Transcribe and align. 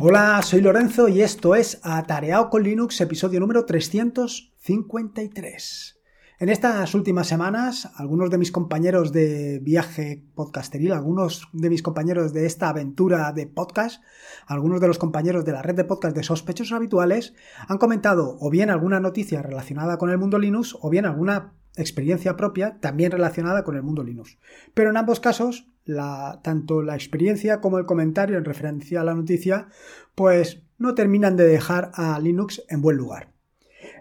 Hola, 0.00 0.42
soy 0.42 0.60
Lorenzo 0.60 1.06
y 1.08 1.22
esto 1.22 1.54
es 1.54 1.78
Atareado 1.84 2.50
con 2.50 2.64
Linux, 2.64 3.00
episodio 3.00 3.38
número 3.38 3.64
353. 3.64 6.00
En 6.40 6.48
estas 6.48 6.94
últimas 6.94 7.28
semanas, 7.28 7.88
algunos 7.94 8.28
de 8.28 8.38
mis 8.38 8.50
compañeros 8.50 9.12
de 9.12 9.60
viaje 9.62 10.24
podcasteril, 10.34 10.90
algunos 10.92 11.46
de 11.52 11.70
mis 11.70 11.82
compañeros 11.82 12.32
de 12.32 12.46
esta 12.46 12.70
aventura 12.70 13.30
de 13.32 13.46
podcast, 13.46 14.02
algunos 14.46 14.80
de 14.80 14.88
los 14.88 14.98
compañeros 14.98 15.44
de 15.44 15.52
la 15.52 15.62
red 15.62 15.76
de 15.76 15.84
podcast 15.84 16.16
de 16.16 16.24
sospechosos 16.24 16.72
habituales, 16.72 17.34
han 17.68 17.78
comentado 17.78 18.36
o 18.40 18.50
bien 18.50 18.70
alguna 18.70 18.98
noticia 18.98 19.42
relacionada 19.42 19.96
con 19.96 20.10
el 20.10 20.18
mundo 20.18 20.40
Linux 20.40 20.76
o 20.80 20.90
bien 20.90 21.06
alguna 21.06 21.52
experiencia 21.76 22.36
propia 22.36 22.78
también 22.80 23.12
relacionada 23.12 23.64
con 23.64 23.76
el 23.76 23.82
mundo 23.82 24.02
Linux. 24.02 24.38
Pero 24.74 24.90
en 24.90 24.96
ambos 24.96 25.20
casos 25.20 25.68
tanto 26.42 26.82
la 26.82 26.94
experiencia 26.94 27.60
como 27.60 27.78
el 27.78 27.86
comentario 27.86 28.38
en 28.38 28.44
referencia 28.44 29.00
a 29.00 29.04
la 29.04 29.14
noticia, 29.14 29.68
pues 30.14 30.62
no 30.78 30.94
terminan 30.94 31.36
de 31.36 31.46
dejar 31.46 31.90
a 31.94 32.18
Linux 32.18 32.62
en 32.68 32.80
buen 32.80 32.96
lugar. 32.96 33.32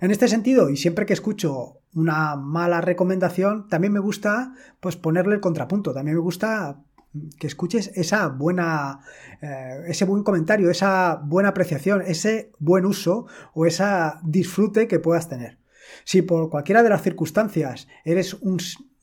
En 0.01 0.11
este 0.11 0.27
sentido, 0.27 0.69
y 0.69 0.77
siempre 0.77 1.05
que 1.05 1.13
escucho 1.13 1.79
una 1.93 2.35
mala 2.35 2.81
recomendación, 2.81 3.67
también 3.67 3.93
me 3.93 3.99
gusta 3.99 4.53
pues 4.79 4.95
ponerle 4.95 5.35
el 5.35 5.41
contrapunto, 5.41 5.93
también 5.93 6.15
me 6.15 6.23
gusta 6.23 6.81
que 7.37 7.45
escuches 7.45 7.91
esa 7.95 8.27
buena, 8.27 9.01
eh, 9.41 9.83
ese 9.87 10.05
buen 10.05 10.23
comentario, 10.23 10.71
esa 10.71 11.21
buena 11.23 11.49
apreciación, 11.49 12.01
ese 12.01 12.51
buen 12.59 12.85
uso 12.85 13.27
o 13.53 13.65
esa 13.67 14.19
disfrute 14.23 14.87
que 14.87 14.99
puedas 14.99 15.29
tener. 15.29 15.59
Si 16.03 16.21
por 16.21 16.49
cualquiera 16.49 16.83
de 16.83 16.89
las 16.89 17.01
circunstancias 17.01 17.87
eres 18.03 18.33
un 18.35 18.59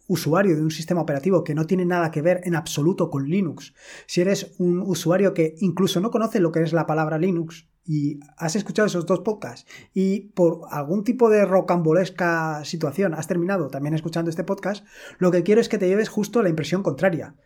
usuario 0.06 0.56
de 0.56 0.62
un 0.62 0.72
sistema 0.72 1.00
operativo 1.00 1.44
que 1.44 1.54
no 1.54 1.66
tiene 1.66 1.84
nada 1.84 2.10
que 2.10 2.20
ver 2.20 2.40
en 2.44 2.56
absoluto 2.56 3.10
con 3.10 3.28
Linux, 3.28 3.74
si 4.06 4.20
eres 4.20 4.54
un 4.58 4.80
usuario 4.80 5.34
que 5.34 5.54
incluso 5.60 6.00
no 6.00 6.10
conoce 6.10 6.40
lo 6.40 6.50
que 6.50 6.62
es 6.62 6.72
la 6.72 6.86
palabra 6.86 7.18
Linux 7.18 7.68
y 7.84 8.20
has 8.36 8.56
escuchado 8.56 8.86
esos 8.86 9.06
dos 9.06 9.20
podcasts 9.20 9.70
y 9.94 10.32
por 10.32 10.62
algún 10.70 11.04
tipo 11.04 11.30
de 11.30 11.44
rocambolesca 11.44 12.64
situación 12.64 13.14
has 13.14 13.28
terminado 13.28 13.68
también 13.68 13.94
escuchando 13.94 14.30
este 14.30 14.44
podcast, 14.44 14.84
lo 15.18 15.30
que 15.30 15.42
quiero 15.42 15.60
es 15.60 15.68
que 15.68 15.78
te 15.78 15.88
lleves 15.88 16.08
justo 16.08 16.42
la 16.42 16.48
impresión 16.48 16.82
contraria. 16.82 17.36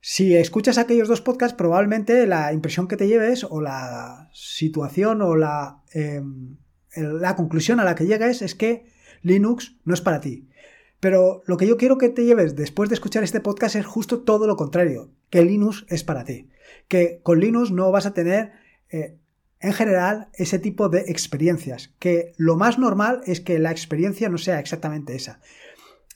Si 0.00 0.36
escuchas 0.36 0.78
aquellos 0.78 1.08
dos 1.08 1.20
podcasts, 1.20 1.56
probablemente 1.56 2.26
la 2.26 2.52
impresión 2.52 2.86
que 2.86 2.96
te 2.96 3.08
lleves 3.08 3.44
o 3.44 3.60
la 3.60 4.30
situación 4.32 5.20
o 5.20 5.36
la, 5.36 5.82
em, 5.92 6.58
la 6.96 7.36
conclusión 7.36 7.80
a 7.80 7.84
la 7.84 7.94
que 7.94 8.06
llegues 8.06 8.42
es 8.42 8.54
que 8.54 8.86
Linux 9.22 9.76
no 9.84 9.94
es 9.94 10.00
para 10.00 10.20
ti. 10.20 10.48
Pero 11.00 11.42
lo 11.46 11.56
que 11.56 11.66
yo 11.66 11.76
quiero 11.76 11.98
que 11.98 12.08
te 12.08 12.24
lleves 12.24 12.56
después 12.56 12.88
de 12.88 12.94
escuchar 12.94 13.22
este 13.22 13.40
podcast 13.40 13.76
es 13.76 13.86
justo 13.86 14.22
todo 14.22 14.46
lo 14.46 14.56
contrario, 14.56 15.10
que 15.30 15.42
Linux 15.42 15.84
es 15.88 16.04
para 16.04 16.24
ti. 16.24 16.48
Que 16.88 17.20
con 17.22 17.40
Linux 17.40 17.70
no 17.70 17.90
vas 17.90 18.06
a 18.06 18.14
tener, 18.14 18.52
eh, 18.90 19.18
en 19.60 19.72
general, 19.72 20.28
ese 20.34 20.58
tipo 20.58 20.88
de 20.88 21.00
experiencias. 21.08 21.94
Que 21.98 22.32
lo 22.38 22.56
más 22.56 22.78
normal 22.78 23.20
es 23.26 23.40
que 23.40 23.58
la 23.58 23.70
experiencia 23.70 24.28
no 24.28 24.38
sea 24.38 24.58
exactamente 24.58 25.14
esa. 25.14 25.40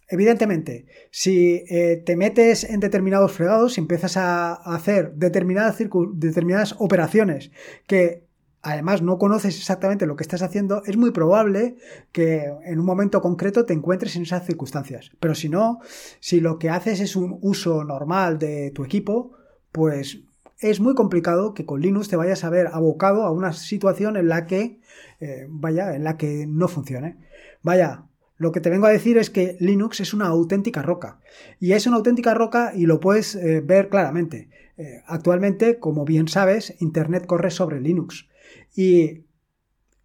Evidentemente, 0.09 0.87
si 1.13 1.63
eh, 1.69 2.03
te 2.05 2.17
metes 2.17 2.65
en 2.65 2.81
determinados 2.81 3.31
fregados, 3.31 3.75
si 3.75 3.81
empiezas 3.81 4.17
a 4.17 4.55
hacer 4.55 5.13
determinadas, 5.15 5.79
determinadas 6.15 6.75
operaciones 6.79 7.53
que 7.87 8.30
además 8.63 9.03
no 9.03 9.19
conoces 9.19 9.57
exactamente 9.57 10.07
lo 10.07 10.17
que 10.17 10.23
estás 10.23 10.43
haciendo, 10.43 10.83
es 10.85 10.97
muy 10.97 11.11
probable 11.11 11.77
que 12.13 12.53
en 12.65 12.79
un 12.79 12.87
momento 12.87 13.21
concreto 13.21 13.65
te 13.65 13.73
encuentres 13.73 14.17
en 14.17 14.23
esas 14.23 14.47
circunstancias. 14.47 15.11
Pero 15.21 15.35
si 15.35 15.49
no, 15.49 15.81
si 16.21 16.41
lo 16.41 16.59
que 16.59 16.71
haces 16.71 17.01
es 17.01 17.17
un 17.17 17.39
uso 17.43 17.85
normal 17.85 18.39
de 18.39 18.71
tu 18.71 18.85
equipo, 18.85 19.33
pues 19.73 20.21
es 20.61 20.81
muy 20.81 20.95
complicado 20.95 21.55
que 21.55 21.65
con 21.65 21.81
Linux 21.81 22.09
te 22.09 22.17
vayas 22.17 22.45
a 22.45 22.51
ver 22.51 22.69
abocado 22.73 23.23
a 23.23 23.31
una 23.31 23.53
situación 23.53 24.17
en 24.17 24.29
la 24.29 24.47
que, 24.47 24.81
eh, 25.21 25.47
vaya, 25.49 25.95
en 25.95 26.05
la 26.05 26.17
que 26.17 26.47
no 26.47 26.69
funcione. 26.69 27.17
Vaya, 27.63 28.05
lo 28.37 28.53
que 28.53 28.61
te 28.61 28.71
vengo 28.71 28.87
a 28.87 28.91
decir 28.91 29.17
es 29.19 29.31
que 29.31 29.57
Linux 29.61 30.01
es 30.01 30.13
una 30.13 30.27
auténtica 30.27 30.83
roca. 30.83 31.21
Y 31.59 31.73
es 31.73 31.87
una 31.87 31.97
auténtica 31.97 32.35
roca 32.35 32.73
y 32.75 32.87
lo 32.87 33.01
puedes 33.01 33.35
eh, 33.35 33.63
ver 33.63 33.89
claramente. 33.89 34.49
Eh, 34.77 35.03
actualmente, 35.07 35.79
como 35.79 36.05
bien 36.05 36.29
sabes, 36.29 36.75
Internet 36.81 37.27
corre 37.27 37.51
sobre 37.51 37.81
Linux. 37.81 38.30
Y 38.75 39.25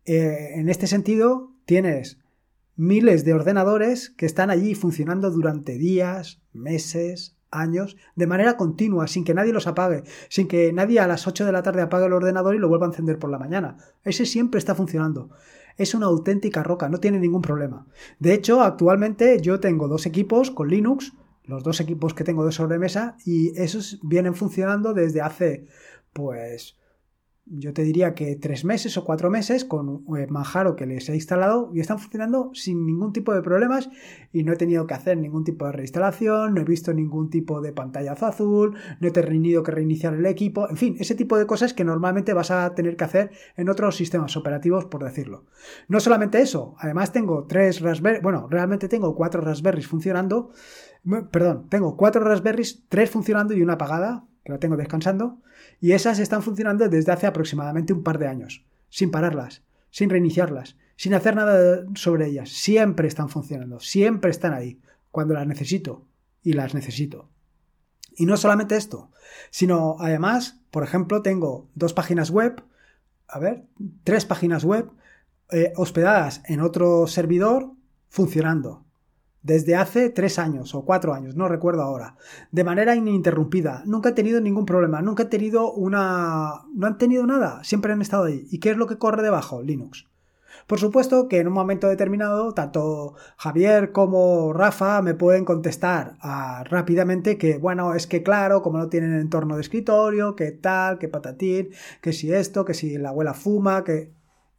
eh, 0.05 0.53
en 0.55 0.69
este 0.69 0.87
sentido 0.87 1.51
tienes 1.65 2.19
miles 2.75 3.23
de 3.25 3.33
ordenadores 3.33 4.09
que 4.09 4.25
están 4.25 4.49
allí 4.49 4.75
funcionando 4.75 5.31
durante 5.31 5.77
días, 5.77 6.41
meses, 6.53 7.35
años, 7.51 7.97
de 8.15 8.27
manera 8.27 8.57
continua, 8.57 9.07
sin 9.07 9.23
que 9.23 9.33
nadie 9.33 9.53
los 9.53 9.67
apague, 9.67 10.03
sin 10.29 10.47
que 10.47 10.73
nadie 10.73 10.99
a 10.99 11.07
las 11.07 11.25
8 11.27 11.45
de 11.45 11.51
la 11.51 11.63
tarde 11.63 11.81
apague 11.81 12.05
el 12.05 12.13
ordenador 12.13 12.55
y 12.55 12.59
lo 12.59 12.67
vuelva 12.67 12.85
a 12.85 12.89
encender 12.89 13.17
por 13.17 13.29
la 13.29 13.39
mañana. 13.39 13.77
Ese 14.03 14.25
siempre 14.25 14.59
está 14.59 14.75
funcionando. 14.75 15.29
Es 15.77 15.93
una 15.93 16.05
auténtica 16.05 16.63
roca, 16.63 16.89
no 16.89 16.99
tiene 16.99 17.19
ningún 17.19 17.41
problema. 17.41 17.87
De 18.19 18.33
hecho, 18.33 18.61
actualmente 18.61 19.41
yo 19.41 19.59
tengo 19.59 19.87
dos 19.87 20.05
equipos 20.05 20.51
con 20.51 20.69
Linux, 20.69 21.13
los 21.43 21.63
dos 21.63 21.79
equipos 21.79 22.13
que 22.13 22.23
tengo 22.23 22.45
de 22.45 22.51
sobremesa, 22.51 23.17
y 23.25 23.57
esos 23.59 23.99
vienen 24.01 24.35
funcionando 24.35 24.93
desde 24.93 25.21
hace, 25.21 25.67
pues, 26.13 26.77
yo 27.47 27.73
te 27.73 27.83
diría 27.83 28.15
que 28.15 28.35
tres 28.35 28.65
meses 28.65 28.97
o 28.97 29.05
cuatro 29.05 29.29
meses 29.29 29.65
con 29.65 30.03
eh, 30.17 30.25
Manjaro 30.27 30.75
que 30.75 30.87
les 30.87 31.07
he 31.09 31.15
instalado 31.15 31.69
y 31.73 31.79
están 31.79 31.99
funcionando 31.99 32.49
sin 32.53 32.85
ningún 32.85 33.13
tipo 33.13 33.33
de 33.33 33.43
problemas 33.43 33.89
y 34.33 34.43
no 34.43 34.53
he 34.53 34.55
tenido 34.55 34.87
que 34.87 34.95
hacer 34.95 35.17
ningún 35.17 35.43
tipo 35.43 35.65
de 35.65 35.71
reinstalación, 35.71 36.55
no 36.55 36.61
he 36.61 36.65
visto 36.65 36.91
ningún 36.93 37.29
tipo 37.29 37.61
de 37.61 37.71
pantallazo 37.71 38.25
azul, 38.25 38.75
no 38.99 39.07
he 39.07 39.11
tenido 39.11 39.61
que 39.61 39.71
reiniciar 39.71 40.15
el 40.15 40.25
equipo, 40.25 40.67
en 40.69 40.77
fin, 40.77 40.95
ese 40.99 41.13
tipo 41.13 41.37
de 41.37 41.45
cosas 41.45 41.73
que 41.73 41.83
normalmente 41.83 42.33
vas 42.33 42.49
a 42.49 42.73
tener 42.73 42.97
que 42.97 43.03
hacer 43.03 43.31
en 43.57 43.69
otros 43.69 43.95
sistemas 43.95 44.35
operativos, 44.37 44.85
por 44.85 45.03
decirlo. 45.03 45.45
No 45.87 45.99
solamente 45.99 46.41
eso, 46.41 46.75
además 46.79 47.11
tengo 47.11 47.45
tres 47.45 47.81
Raspberry, 47.81 48.21
bueno, 48.21 48.47
realmente 48.49 48.87
tengo 48.87 49.15
cuatro 49.15 49.41
Raspberries 49.41 49.87
funcionando, 49.87 50.49
perdón, 51.31 51.67
tengo 51.69 51.95
cuatro 51.95 52.23
Raspberries, 52.23 52.85
tres 52.89 53.11
funcionando 53.11 53.53
y 53.53 53.61
una 53.61 53.73
apagada, 53.73 54.25
que 54.45 54.51
la 54.51 54.59
tengo 54.59 54.77
descansando, 54.77 55.41
y 55.81 55.93
esas 55.93 56.19
están 56.19 56.43
funcionando 56.43 56.87
desde 56.87 57.11
hace 57.11 57.25
aproximadamente 57.25 57.93
un 57.93 58.03
par 58.03 58.19
de 58.19 58.27
años, 58.27 58.63
sin 58.89 59.09
pararlas, 59.09 59.63
sin 59.89 60.09
reiniciarlas, 60.09 60.77
sin 60.95 61.15
hacer 61.15 61.35
nada 61.35 61.83
sobre 61.95 62.27
ellas. 62.27 62.49
Siempre 62.51 63.07
están 63.07 63.27
funcionando, 63.27 63.79
siempre 63.79 64.29
están 64.29 64.53
ahí, 64.53 64.79
cuando 65.11 65.33
las 65.33 65.47
necesito, 65.47 66.05
y 66.43 66.53
las 66.53 66.75
necesito. 66.75 67.27
Y 68.15 68.27
no 68.27 68.37
solamente 68.37 68.77
esto, 68.77 69.11
sino 69.49 69.97
además, 69.99 70.61
por 70.69 70.83
ejemplo, 70.83 71.23
tengo 71.23 71.67
dos 71.73 71.93
páginas 71.93 72.29
web, 72.29 72.63
a 73.27 73.39
ver, 73.39 73.65
tres 74.03 74.25
páginas 74.25 74.63
web 74.63 74.91
eh, 75.49 75.73
hospedadas 75.75 76.43
en 76.45 76.61
otro 76.61 77.07
servidor 77.07 77.71
funcionando 78.09 78.84
desde 79.45 79.75
hace 79.75 80.09
tres 80.09 80.39
años 80.39 80.73
o 80.73 80.85
cuatro 80.85 81.13
años, 81.13 81.35
no 81.35 81.47
recuerdo 81.47 81.83
ahora, 81.83 82.15
de 82.51 82.63
manera 82.63 82.95
ininterrumpida. 82.95 83.83
Nunca 83.85 84.09
he 84.09 84.13
tenido 84.13 84.41
ningún 84.41 84.65
problema, 84.65 85.03
nunca 85.03 85.23
he 85.23 85.27
tenido 85.27 85.71
una... 85.71 86.63
no 86.73 86.87
han 86.87 86.97
tenido 86.97 87.27
nada, 87.27 87.63
siempre 87.63 87.93
han 87.93 88.01
estado 88.01 88.23
ahí. 88.25 88.47
¿Y 88.49 88.59
qué 88.59 88.71
es 88.71 88.77
lo 88.77 88.87
que 88.87 88.97
corre 88.97 89.21
debajo? 89.21 89.61
Linux. 89.61 90.07
Por 90.65 90.79
supuesto 90.79 91.27
que 91.27 91.37
en 91.39 91.47
un 91.47 91.53
momento 91.53 91.87
determinado, 91.87 92.55
tanto 92.55 93.13
Javier 93.37 93.91
como 93.91 94.51
Rafa 94.51 95.03
me 95.03 95.13
pueden 95.13 95.45
contestar 95.45 96.17
ah, 96.21 96.63
rápidamente 96.67 97.37
que, 97.37 97.59
bueno, 97.59 97.93
es 97.93 98.07
que 98.07 98.23
claro, 98.23 98.63
como 98.63 98.79
no 98.79 98.89
tienen 98.89 99.13
entorno 99.13 99.55
de 99.55 99.61
escritorio, 99.61 100.35
que 100.35 100.51
tal, 100.51 100.97
que 100.97 101.07
patatín, 101.07 101.69
que 102.01 102.13
si 102.13 102.33
esto, 102.33 102.65
que 102.65 102.73
si 102.73 102.97
la 102.97 103.09
abuela 103.09 103.35
fuma, 103.35 103.83
que 103.83 104.09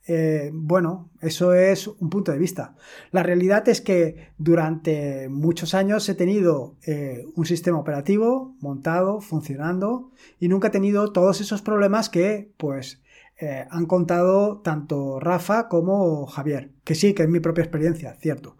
eh, 0.08 0.50
bueno, 0.52 1.10
eso 1.20 1.52
es 1.52 1.88
un 1.88 2.10
punto 2.10 2.30
de 2.30 2.38
vista. 2.38 2.76
La 3.10 3.24
realidad 3.24 3.68
es 3.68 3.80
que 3.80 4.30
durante 4.38 5.28
muchos 5.28 5.74
años 5.74 6.08
he 6.08 6.14
tenido 6.14 6.76
eh, 6.86 7.26
un 7.34 7.44
sistema 7.44 7.78
operativo 7.78 8.54
montado, 8.60 9.20
funcionando, 9.20 10.12
y 10.38 10.46
nunca 10.48 10.68
he 10.68 10.70
tenido 10.70 11.12
todos 11.12 11.40
esos 11.40 11.60
problemas 11.60 12.08
que, 12.08 12.52
pues, 12.56 13.02
eh, 13.38 13.66
han 13.68 13.84
contado 13.86 14.60
tanto 14.62 15.18
Rafa 15.18 15.68
como 15.68 16.26
Javier, 16.26 16.70
que 16.84 16.94
sí, 16.94 17.12
que 17.12 17.24
es 17.24 17.28
mi 17.28 17.40
propia 17.40 17.64
experiencia, 17.64 18.14
cierto. 18.14 18.56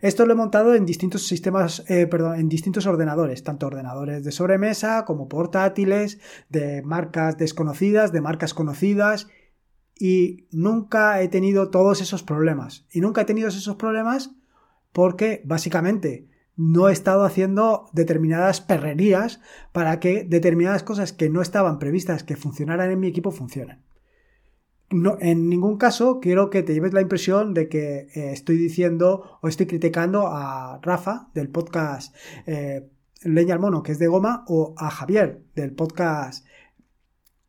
Esto 0.00 0.24
lo 0.24 0.32
he 0.32 0.36
montado 0.36 0.74
en 0.74 0.86
distintos 0.86 1.26
sistemas, 1.26 1.84
perdón, 1.86 2.40
en 2.40 2.48
distintos 2.48 2.86
ordenadores, 2.86 3.44
tanto 3.44 3.66
ordenadores 3.66 4.24
de 4.24 4.32
sobremesa 4.32 5.04
como 5.04 5.28
portátiles, 5.28 6.18
de 6.48 6.82
marcas 6.82 7.36
desconocidas, 7.36 8.10
de 8.10 8.20
marcas 8.20 8.52
conocidas, 8.52 9.28
y 9.98 10.46
nunca 10.50 11.20
he 11.22 11.28
tenido 11.28 11.70
todos 11.70 12.00
esos 12.00 12.22
problemas. 12.22 12.86
Y 12.92 13.00
nunca 13.00 13.22
he 13.22 13.24
tenido 13.24 13.48
esos 13.48 13.76
problemas 13.76 14.30
porque 14.92 15.42
básicamente 15.44 16.28
no 16.56 16.88
he 16.88 16.92
estado 16.92 17.24
haciendo 17.24 17.88
determinadas 17.92 18.60
perrerías 18.60 19.40
para 19.72 20.00
que 20.00 20.24
determinadas 20.24 20.82
cosas 20.82 21.12
que 21.12 21.28
no 21.28 21.42
estaban 21.42 21.78
previstas 21.78 22.24
que 22.24 22.36
funcionaran 22.36 22.90
en 22.90 23.00
mi 23.00 23.08
equipo 23.08 23.30
funcionen. 23.30 23.82
No, 24.88 25.18
en 25.20 25.48
ningún 25.48 25.78
caso 25.78 26.20
quiero 26.20 26.48
que 26.48 26.62
te 26.62 26.72
lleves 26.72 26.92
la 26.92 27.00
impresión 27.00 27.54
de 27.54 27.68
que 27.68 28.08
eh, 28.14 28.32
estoy 28.32 28.56
diciendo 28.56 29.38
o 29.42 29.48
estoy 29.48 29.66
criticando 29.66 30.28
a 30.28 30.78
Rafa 30.80 31.28
del 31.34 31.48
podcast 31.48 32.14
eh, 32.46 32.88
Leña 33.22 33.54
al 33.54 33.60
Mono, 33.60 33.82
que 33.82 33.92
es 33.92 33.98
de 33.98 34.06
goma, 34.06 34.44
o 34.46 34.74
a 34.76 34.90
Javier 34.90 35.42
del 35.54 35.72
podcast 35.72 36.46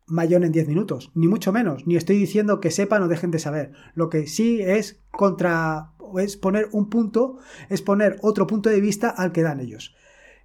mayón 0.08 0.44
en 0.44 0.52
10 0.52 0.68
minutos, 0.68 1.10
ni 1.14 1.28
mucho 1.28 1.52
menos, 1.52 1.86
ni 1.86 1.96
estoy 1.96 2.18
diciendo 2.18 2.60
que 2.60 2.70
sepan 2.70 3.02
o 3.02 3.08
dejen 3.08 3.30
de 3.30 3.38
saber. 3.38 3.72
Lo 3.94 4.08
que 4.08 4.26
sí 4.26 4.60
es 4.60 5.00
contra 5.10 5.92
es 6.18 6.36
poner 6.36 6.68
un 6.72 6.88
punto, 6.88 7.38
es 7.68 7.82
poner 7.82 8.16
otro 8.22 8.46
punto 8.46 8.70
de 8.70 8.80
vista 8.80 9.08
al 9.10 9.32
que 9.32 9.42
dan 9.42 9.60
ellos. 9.60 9.94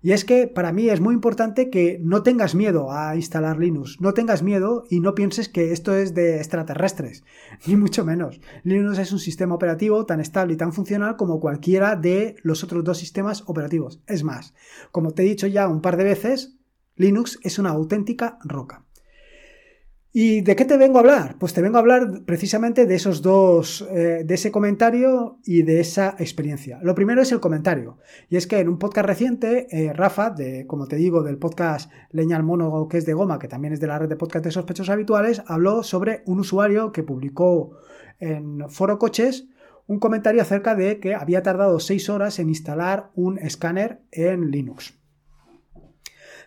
Y 0.05 0.11
es 0.11 0.25
que 0.25 0.47
para 0.47 0.73
mí 0.73 0.89
es 0.89 0.99
muy 0.99 1.15
importante 1.15 1.69
que 1.69 1.97
no 2.03 2.23
tengas 2.23 2.55
miedo 2.55 2.91
a 2.91 3.15
instalar 3.15 3.57
Linux, 3.57 4.01
no 4.01 4.13
tengas 4.13 4.43
miedo 4.43 4.83
y 4.89 4.99
no 4.99 5.15
pienses 5.15 5.47
que 5.47 5.71
esto 5.71 5.95
es 5.95 6.13
de 6.13 6.39
extraterrestres, 6.39 7.23
ni 7.65 7.77
mucho 7.77 8.03
menos. 8.03 8.41
Linux 8.63 8.99
es 8.99 9.13
un 9.13 9.19
sistema 9.19 9.55
operativo 9.55 10.05
tan 10.05 10.19
estable 10.19 10.55
y 10.55 10.57
tan 10.57 10.73
funcional 10.73 11.15
como 11.15 11.39
cualquiera 11.39 11.95
de 11.95 12.35
los 12.43 12.65
otros 12.65 12.83
dos 12.83 12.97
sistemas 12.97 13.45
operativos. 13.47 14.03
Es 14.05 14.25
más, 14.25 14.53
como 14.91 15.11
te 15.11 15.23
he 15.23 15.25
dicho 15.25 15.47
ya 15.47 15.69
un 15.69 15.79
par 15.79 15.95
de 15.95 16.03
veces, 16.03 16.57
Linux 16.97 17.39
es 17.41 17.57
una 17.57 17.69
auténtica 17.69 18.39
roca. 18.43 18.83
¿Y 20.15 20.41
de 20.41 20.55
qué 20.55 20.63
te 20.63 20.77
vengo 20.77 20.99
a 20.99 21.01
hablar? 21.01 21.37
Pues 21.39 21.55
te 21.55 21.61
vengo 21.63 21.77
a 21.77 21.79
hablar 21.79 22.21
precisamente 22.23 22.85
de 22.85 22.93
esos 22.93 23.23
dos, 23.23 23.83
eh, 23.89 24.21
de 24.23 24.33
ese 24.35 24.51
comentario 24.51 25.39
y 25.43 25.63
de 25.63 25.79
esa 25.79 26.15
experiencia. 26.19 26.79
Lo 26.83 26.93
primero 26.93 27.23
es 27.23 27.31
el 27.31 27.39
comentario. 27.39 27.97
Y 28.29 28.35
es 28.35 28.45
que 28.45 28.59
en 28.59 28.69
un 28.69 28.77
podcast 28.77 29.07
reciente, 29.07 29.65
eh, 29.71 29.91
Rafa, 29.91 30.29
de, 30.29 30.67
como 30.67 30.85
te 30.87 30.97
digo, 30.97 31.23
del 31.23 31.39
podcast 31.39 31.91
Leña 32.11 32.37
al 32.37 32.43
Mono, 32.43 32.87
que 32.87 32.99
es 32.99 33.07
de 33.07 33.15
Goma, 33.15 33.39
que 33.39 33.47
también 33.47 33.73
es 33.73 33.79
de 33.79 33.87
la 33.87 33.97
red 33.97 34.07
de 34.07 34.15
podcast 34.15 34.45
de 34.45 34.51
sospechosos 34.51 34.91
habituales, 34.91 35.41
habló 35.47 35.81
sobre 35.81 36.21
un 36.27 36.41
usuario 36.41 36.91
que 36.91 37.01
publicó 37.01 37.71
en 38.19 38.69
Foro 38.69 38.99
Coches 38.99 39.47
un 39.87 39.97
comentario 39.97 40.43
acerca 40.43 40.75
de 40.75 40.99
que 40.99 41.15
había 41.15 41.41
tardado 41.41 41.79
seis 41.79 42.07
horas 42.09 42.37
en 42.37 42.49
instalar 42.49 43.09
un 43.15 43.39
escáner 43.39 44.01
en 44.11 44.51
Linux. 44.51 44.93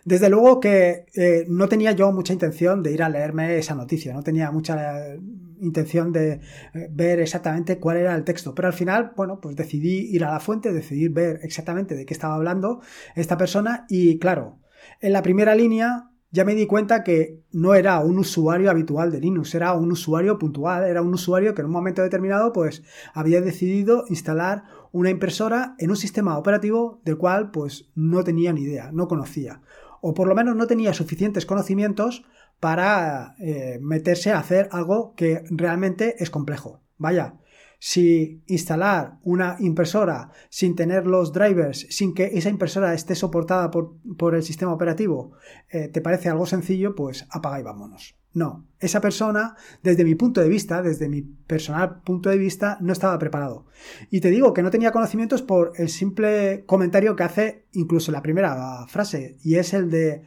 Desde 0.07 0.29
luego 0.29 0.61
que 0.61 1.05
eh, 1.15 1.45
no 1.49 1.67
tenía 1.67 1.91
yo 1.91 2.13
mucha 2.13 2.31
intención 2.31 2.81
de 2.81 2.93
ir 2.93 3.03
a 3.03 3.09
leerme 3.09 3.57
esa 3.57 3.75
noticia, 3.75 4.13
no 4.13 4.23
tenía 4.23 4.51
mucha 4.51 5.05
eh, 5.05 5.19
intención 5.59 6.13
de 6.13 6.39
eh, 6.73 6.87
ver 6.89 7.19
exactamente 7.19 7.77
cuál 7.77 7.97
era 7.97 8.15
el 8.15 8.23
texto, 8.23 8.55
pero 8.55 8.69
al 8.69 8.73
final, 8.73 9.11
bueno, 9.17 9.41
pues 9.41 9.57
decidí 9.57 10.07
ir 10.15 10.23
a 10.23 10.31
la 10.31 10.39
fuente, 10.39 10.71
decidí 10.71 11.09
ver 11.09 11.41
exactamente 11.43 11.93
de 11.93 12.05
qué 12.05 12.13
estaba 12.13 12.35
hablando 12.35 12.79
esta 13.17 13.35
persona 13.35 13.85
y 13.89 14.17
claro, 14.17 14.59
en 15.01 15.11
la 15.11 15.21
primera 15.21 15.55
línea 15.55 16.09
ya 16.31 16.45
me 16.45 16.55
di 16.55 16.67
cuenta 16.67 17.03
que 17.03 17.41
no 17.51 17.75
era 17.75 17.99
un 17.99 18.17
usuario 18.17 18.71
habitual 18.71 19.11
de 19.11 19.19
Linux, 19.19 19.55
era 19.55 19.73
un 19.73 19.91
usuario 19.91 20.39
puntual, 20.39 20.85
era 20.85 21.01
un 21.01 21.13
usuario 21.13 21.53
que 21.53 21.63
en 21.63 21.65
un 21.65 21.73
momento 21.73 22.01
determinado 22.01 22.53
pues 22.53 22.81
había 23.13 23.41
decidido 23.41 24.05
instalar 24.07 24.63
una 24.93 25.09
impresora 25.09 25.75
en 25.79 25.89
un 25.89 25.97
sistema 25.97 26.37
operativo 26.37 27.01
del 27.03 27.17
cual 27.17 27.51
pues 27.51 27.89
no 27.93 28.23
tenía 28.23 28.53
ni 28.53 28.61
idea, 28.61 28.89
no 28.93 29.09
conocía 29.09 29.59
o 30.01 30.13
por 30.13 30.27
lo 30.27 30.35
menos 30.35 30.55
no 30.55 30.67
tenía 30.67 30.93
suficientes 30.93 31.45
conocimientos 31.45 32.23
para 32.59 33.35
eh, 33.39 33.79
meterse 33.81 34.31
a 34.31 34.39
hacer 34.39 34.69
algo 34.71 35.13
que 35.15 35.43
realmente 35.49 36.15
es 36.23 36.29
complejo. 36.29 36.81
Vaya, 36.97 37.35
si 37.79 38.43
instalar 38.47 39.19
una 39.23 39.55
impresora 39.59 40.31
sin 40.49 40.75
tener 40.75 41.05
los 41.05 41.31
drivers, 41.31 41.87
sin 41.89 42.13
que 42.13 42.25
esa 42.33 42.49
impresora 42.49 42.93
esté 42.93 43.15
soportada 43.15 43.69
por, 43.71 44.35
el 44.35 44.43
sistema 44.43 44.73
operativo, 44.73 45.33
eh, 45.69 45.87
te 45.87 46.01
parece 46.01 46.29
algo 46.29 46.45
sencillo, 46.45 46.95
pues 46.95 47.27
apaga 47.29 47.59
y 47.59 47.63
vámonos. 47.63 48.17
No, 48.33 48.67
esa 48.79 49.01
persona, 49.01 49.55
desde 49.81 50.03
mi 50.03 50.13
punto 50.13 50.41
de 50.41 50.49
vista, 50.49 50.81
desde 50.81 51.09
mi 51.09 51.21
personal 51.21 52.01
punto 52.03 52.29
de 52.29 52.37
vista, 52.37 52.77
no 52.81 52.93
estaba 52.93 53.17
preparado. 53.17 53.65
Y 54.11 54.21
te 54.21 54.29
digo 54.29 54.53
que 54.53 54.61
no 54.61 54.69
tenía 54.69 54.91
conocimientos 54.91 55.41
por 55.41 55.73
el 55.77 55.89
simple 55.89 56.63
comentario 56.65 57.15
que 57.15 57.23
hace 57.23 57.65
incluso 57.71 58.11
la 58.11 58.21
primera 58.21 58.85
frase, 58.87 59.37
y 59.41 59.55
es 59.55 59.73
el 59.73 59.89
de 59.89 60.23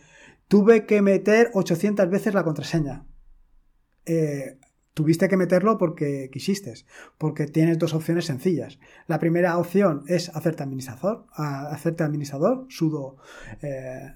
tuve 0.49 0.87
que 0.87 1.03
meter 1.03 1.51
800 1.55 2.11
veces 2.11 2.35
la 2.35 2.43
contraseña. 2.43 3.07
Eh, 4.07 4.59
tuviste 4.95 5.29
que 5.29 5.37
meterlo 5.37 5.79
porque 5.79 6.31
quisiste, 6.33 6.75
porque 7.19 7.47
tienes 7.47 7.79
dos 7.79 7.95
opciones 7.95 8.27
sencillas. 8.27 8.79
La 9.07 9.19
primera 9.19 9.59
opción 9.59 10.05
es 10.07 10.29
hacerte 10.31 10.63
administrador, 10.63 11.27
hacerte 11.35 12.05
administrador, 12.05 12.67
sudo, 12.69 13.17
eh, 13.63 14.13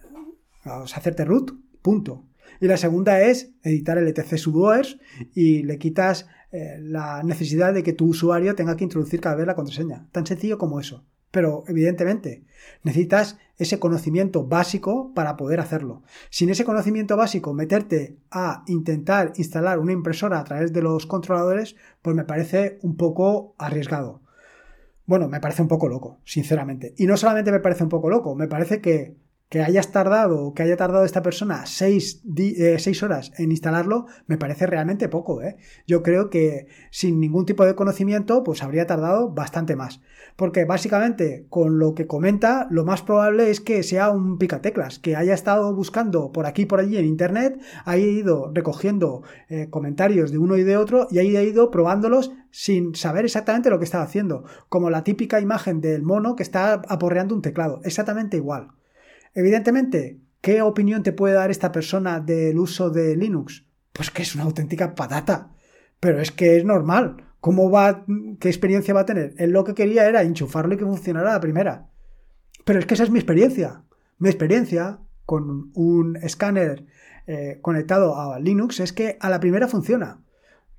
hacerte 0.64 1.24
root, 1.24 1.52
punto. 1.82 2.24
Y 2.60 2.66
la 2.66 2.76
segunda 2.76 3.22
es 3.22 3.52
editar 3.62 3.98
el 3.98 4.08
etc 4.08 4.36
sudoers 4.36 4.98
y 5.34 5.62
le 5.62 5.78
quitas 5.78 6.26
eh, 6.52 6.78
la 6.80 7.22
necesidad 7.22 7.74
de 7.74 7.82
que 7.82 7.92
tu 7.92 8.06
usuario 8.06 8.54
tenga 8.54 8.76
que 8.76 8.84
introducir 8.84 9.20
cada 9.20 9.36
vez 9.36 9.46
la 9.46 9.56
contraseña. 9.56 10.08
Tan 10.12 10.26
sencillo 10.26 10.58
como 10.58 10.80
eso. 10.80 11.04
Pero 11.34 11.64
evidentemente 11.66 12.44
necesitas 12.84 13.38
ese 13.58 13.80
conocimiento 13.80 14.46
básico 14.46 15.12
para 15.14 15.36
poder 15.36 15.58
hacerlo. 15.58 16.04
Sin 16.30 16.48
ese 16.48 16.64
conocimiento 16.64 17.16
básico, 17.16 17.52
meterte 17.52 18.16
a 18.30 18.62
intentar 18.68 19.32
instalar 19.34 19.80
una 19.80 19.90
impresora 19.90 20.38
a 20.38 20.44
través 20.44 20.72
de 20.72 20.82
los 20.82 21.06
controladores, 21.06 21.74
pues 22.02 22.14
me 22.14 22.22
parece 22.22 22.78
un 22.82 22.96
poco 22.96 23.56
arriesgado. 23.58 24.22
Bueno, 25.06 25.28
me 25.28 25.40
parece 25.40 25.62
un 25.62 25.66
poco 25.66 25.88
loco, 25.88 26.20
sinceramente. 26.24 26.94
Y 26.96 27.06
no 27.06 27.16
solamente 27.16 27.50
me 27.50 27.58
parece 27.58 27.82
un 27.82 27.90
poco 27.90 28.08
loco, 28.08 28.36
me 28.36 28.46
parece 28.46 28.80
que 28.80 29.16
que 29.54 29.62
hayas 29.62 29.92
tardado, 29.92 30.52
que 30.52 30.64
haya 30.64 30.76
tardado 30.76 31.04
esta 31.04 31.22
persona 31.22 31.64
seis, 31.66 32.24
eh, 32.36 32.76
horas 33.04 33.30
en 33.38 33.52
instalarlo, 33.52 34.06
me 34.26 34.36
parece 34.36 34.66
realmente 34.66 35.08
poco. 35.08 35.42
¿eh? 35.42 35.58
Yo 35.86 36.02
creo 36.02 36.28
que 36.28 36.66
sin 36.90 37.20
ningún 37.20 37.46
tipo 37.46 37.64
de 37.64 37.76
conocimiento, 37.76 38.42
pues 38.42 38.64
habría 38.64 38.88
tardado 38.88 39.28
bastante 39.30 39.76
más. 39.76 40.00
Porque 40.34 40.64
básicamente, 40.64 41.46
con 41.50 41.78
lo 41.78 41.94
que 41.94 42.08
comenta, 42.08 42.66
lo 42.68 42.84
más 42.84 43.02
probable 43.02 43.48
es 43.48 43.60
que 43.60 43.84
sea 43.84 44.10
un 44.10 44.38
picateclas, 44.38 44.98
que 44.98 45.14
haya 45.14 45.34
estado 45.34 45.72
buscando 45.72 46.32
por 46.32 46.46
aquí 46.46 46.62
y 46.62 46.66
por 46.66 46.80
allí 46.80 46.96
en 46.96 47.04
internet, 47.04 47.60
haya 47.84 48.06
ido 48.06 48.50
recogiendo 48.52 49.22
eh, 49.48 49.68
comentarios 49.70 50.32
de 50.32 50.38
uno 50.38 50.56
y 50.56 50.64
de 50.64 50.76
otro 50.76 51.06
y 51.12 51.20
haya 51.20 51.42
ido 51.44 51.70
probándolos 51.70 52.32
sin 52.50 52.96
saber 52.96 53.24
exactamente 53.24 53.70
lo 53.70 53.78
que 53.78 53.84
estaba 53.84 54.02
haciendo. 54.02 54.42
Como 54.68 54.90
la 54.90 55.04
típica 55.04 55.38
imagen 55.38 55.80
del 55.80 56.02
mono 56.02 56.34
que 56.34 56.42
está 56.42 56.82
aporreando 56.88 57.36
un 57.36 57.42
teclado. 57.42 57.80
Exactamente 57.84 58.36
igual. 58.36 58.72
Evidentemente, 59.34 60.20
¿qué 60.40 60.62
opinión 60.62 61.02
te 61.02 61.12
puede 61.12 61.34
dar 61.34 61.50
esta 61.50 61.72
persona 61.72 62.20
del 62.20 62.58
uso 62.58 62.90
de 62.90 63.16
Linux? 63.16 63.66
Pues 63.92 64.10
que 64.10 64.22
es 64.22 64.34
una 64.34 64.44
auténtica 64.44 64.94
patata. 64.94 65.50
Pero 66.00 66.20
es 66.20 66.30
que 66.30 66.56
es 66.56 66.64
normal. 66.64 67.16
¿Cómo 67.40 67.70
va? 67.70 68.04
¿Qué 68.40 68.48
experiencia 68.48 68.94
va 68.94 69.00
a 69.00 69.06
tener? 69.06 69.34
Él 69.38 69.50
lo 69.50 69.64
que 69.64 69.74
quería 69.74 70.06
era 70.08 70.22
enchufarlo 70.22 70.74
y 70.74 70.78
que 70.78 70.84
funcionara 70.84 71.32
la 71.32 71.40
primera. 71.40 71.90
Pero 72.64 72.78
es 72.78 72.86
que 72.86 72.94
esa 72.94 73.04
es 73.04 73.10
mi 73.10 73.18
experiencia. 73.18 73.82
Mi 74.18 74.28
experiencia 74.28 75.00
con 75.26 75.70
un 75.74 76.16
escáner 76.16 76.86
eh, 77.26 77.58
conectado 77.60 78.20
a 78.20 78.38
Linux 78.38 78.80
es 78.80 78.92
que 78.92 79.16
a 79.20 79.28
la 79.30 79.40
primera 79.40 79.68
funciona. 79.68 80.23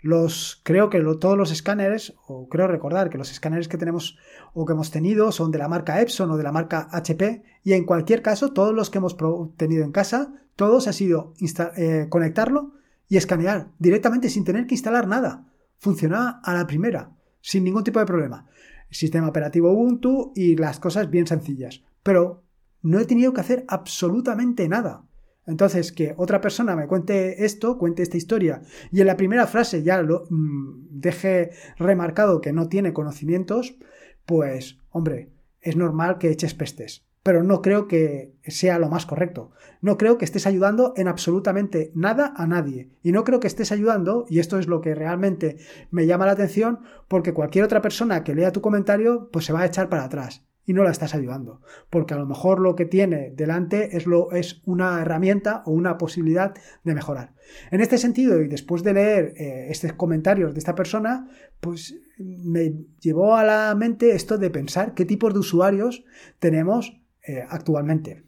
Los, 0.05 0.61
creo 0.61 0.91
que 0.91 1.01
todos 1.19 1.35
los 1.35 1.51
escáneres, 1.51 2.13
o 2.27 2.47
creo 2.47 2.67
recordar 2.67 3.09
que 3.09 3.17
los 3.17 3.31
escáneres 3.31 3.67
que 3.67 3.79
tenemos 3.79 4.19
o 4.53 4.63
que 4.63 4.73
hemos 4.73 4.91
tenido 4.91 5.31
son 5.31 5.49
de 5.49 5.57
la 5.57 5.67
marca 5.67 5.99
Epson 5.99 6.29
o 6.29 6.37
de 6.37 6.43
la 6.43 6.51
marca 6.51 6.87
HP, 6.91 7.41
y 7.63 7.73
en 7.73 7.85
cualquier 7.85 8.21
caso, 8.21 8.53
todos 8.53 8.71
los 8.71 8.91
que 8.91 8.99
hemos 8.99 9.17
tenido 9.57 9.83
en 9.83 9.91
casa, 9.91 10.31
todos 10.55 10.87
ha 10.87 10.93
sido 10.93 11.33
eh, 11.75 12.05
conectarlo 12.07 12.73
y 13.07 13.17
escanear 13.17 13.71
directamente 13.79 14.29
sin 14.29 14.43
tener 14.43 14.67
que 14.67 14.75
instalar 14.75 15.07
nada. 15.07 15.47
Funciona 15.79 16.39
a 16.43 16.53
la 16.53 16.67
primera, 16.67 17.09
sin 17.41 17.63
ningún 17.63 17.83
tipo 17.83 17.97
de 17.97 18.05
problema. 18.05 18.45
Sistema 18.91 19.27
operativo 19.27 19.71
Ubuntu 19.71 20.33
y 20.35 20.55
las 20.55 20.79
cosas 20.79 21.09
bien 21.09 21.25
sencillas. 21.25 21.81
Pero 22.03 22.43
no 22.83 22.99
he 22.99 23.05
tenido 23.05 23.33
que 23.33 23.41
hacer 23.41 23.65
absolutamente 23.67 24.69
nada. 24.69 25.03
Entonces, 25.47 25.91
que 25.91 26.13
otra 26.17 26.41
persona 26.41 26.75
me 26.75 26.87
cuente 26.87 27.45
esto, 27.45 27.77
cuente 27.77 28.01
esta 28.01 28.17
historia, 28.17 28.61
y 28.91 29.01
en 29.01 29.07
la 29.07 29.17
primera 29.17 29.47
frase 29.47 29.83
ya 29.83 30.01
lo 30.01 30.25
mm, 30.29 30.87
deje 30.89 31.51
remarcado 31.77 32.41
que 32.41 32.53
no 32.53 32.67
tiene 32.67 32.93
conocimientos, 32.93 33.77
pues, 34.25 34.79
hombre, 34.89 35.29
es 35.61 35.75
normal 35.75 36.17
que 36.17 36.29
eches 36.29 36.53
pestes. 36.53 37.05
Pero 37.21 37.43
no 37.43 37.63
creo 37.63 37.87
que 37.87 38.35
sea 38.45 38.77
lo 38.77 38.87
más 38.87 39.07
correcto. 39.07 39.51
No 39.81 39.97
creo 39.97 40.19
que 40.19 40.25
estés 40.25 40.45
ayudando 40.45 40.93
en 40.95 41.07
absolutamente 41.07 41.91
nada 41.95 42.33
a 42.35 42.45
nadie. 42.45 42.91
Y 43.01 43.11
no 43.11 43.23
creo 43.23 43.39
que 43.39 43.47
estés 43.47 43.71
ayudando, 43.71 44.25
y 44.29 44.37
esto 44.37 44.59
es 44.59 44.67
lo 44.67 44.81
que 44.81 44.93
realmente 44.93 45.57
me 45.89 46.05
llama 46.05 46.27
la 46.27 46.33
atención, 46.33 46.81
porque 47.07 47.33
cualquier 47.33 47.65
otra 47.65 47.81
persona 47.81 48.23
que 48.23 48.35
lea 48.35 48.51
tu 48.51 48.61
comentario, 48.61 49.29
pues 49.31 49.45
se 49.45 49.53
va 49.53 49.61
a 49.61 49.65
echar 49.65 49.89
para 49.89 50.03
atrás 50.03 50.45
y 50.65 50.73
no 50.73 50.83
la 50.83 50.91
estás 50.91 51.15
ayudando. 51.15 51.61
Porque 51.89 52.13
a 52.13 52.17
lo 52.17 52.25
mejor 52.25 52.59
lo 52.59 52.75
que 52.75 52.85
tiene 52.85 53.31
delante 53.35 53.95
es, 53.95 54.05
lo, 54.05 54.31
es 54.31 54.61
una 54.65 55.01
herramienta 55.01 55.63
o 55.65 55.71
una 55.71 55.97
posibilidad 55.97 56.53
de 56.83 56.95
mejorar. 56.95 57.33
En 57.71 57.81
este 57.81 57.97
sentido, 57.97 58.41
y 58.41 58.47
después 58.47 58.83
de 58.83 58.93
leer 58.93 59.33
eh, 59.37 59.67
estos 59.69 59.93
comentarios 59.93 60.53
de 60.53 60.59
esta 60.59 60.75
persona, 60.75 61.29
pues 61.59 61.95
me 62.17 62.73
llevó 62.99 63.35
a 63.35 63.43
la 63.43 63.75
mente 63.75 64.15
esto 64.15 64.37
de 64.37 64.49
pensar 64.49 64.93
qué 64.93 65.05
tipos 65.05 65.33
de 65.33 65.39
usuarios 65.39 66.03
tenemos 66.39 66.99
eh, 67.27 67.43
actualmente. 67.47 68.23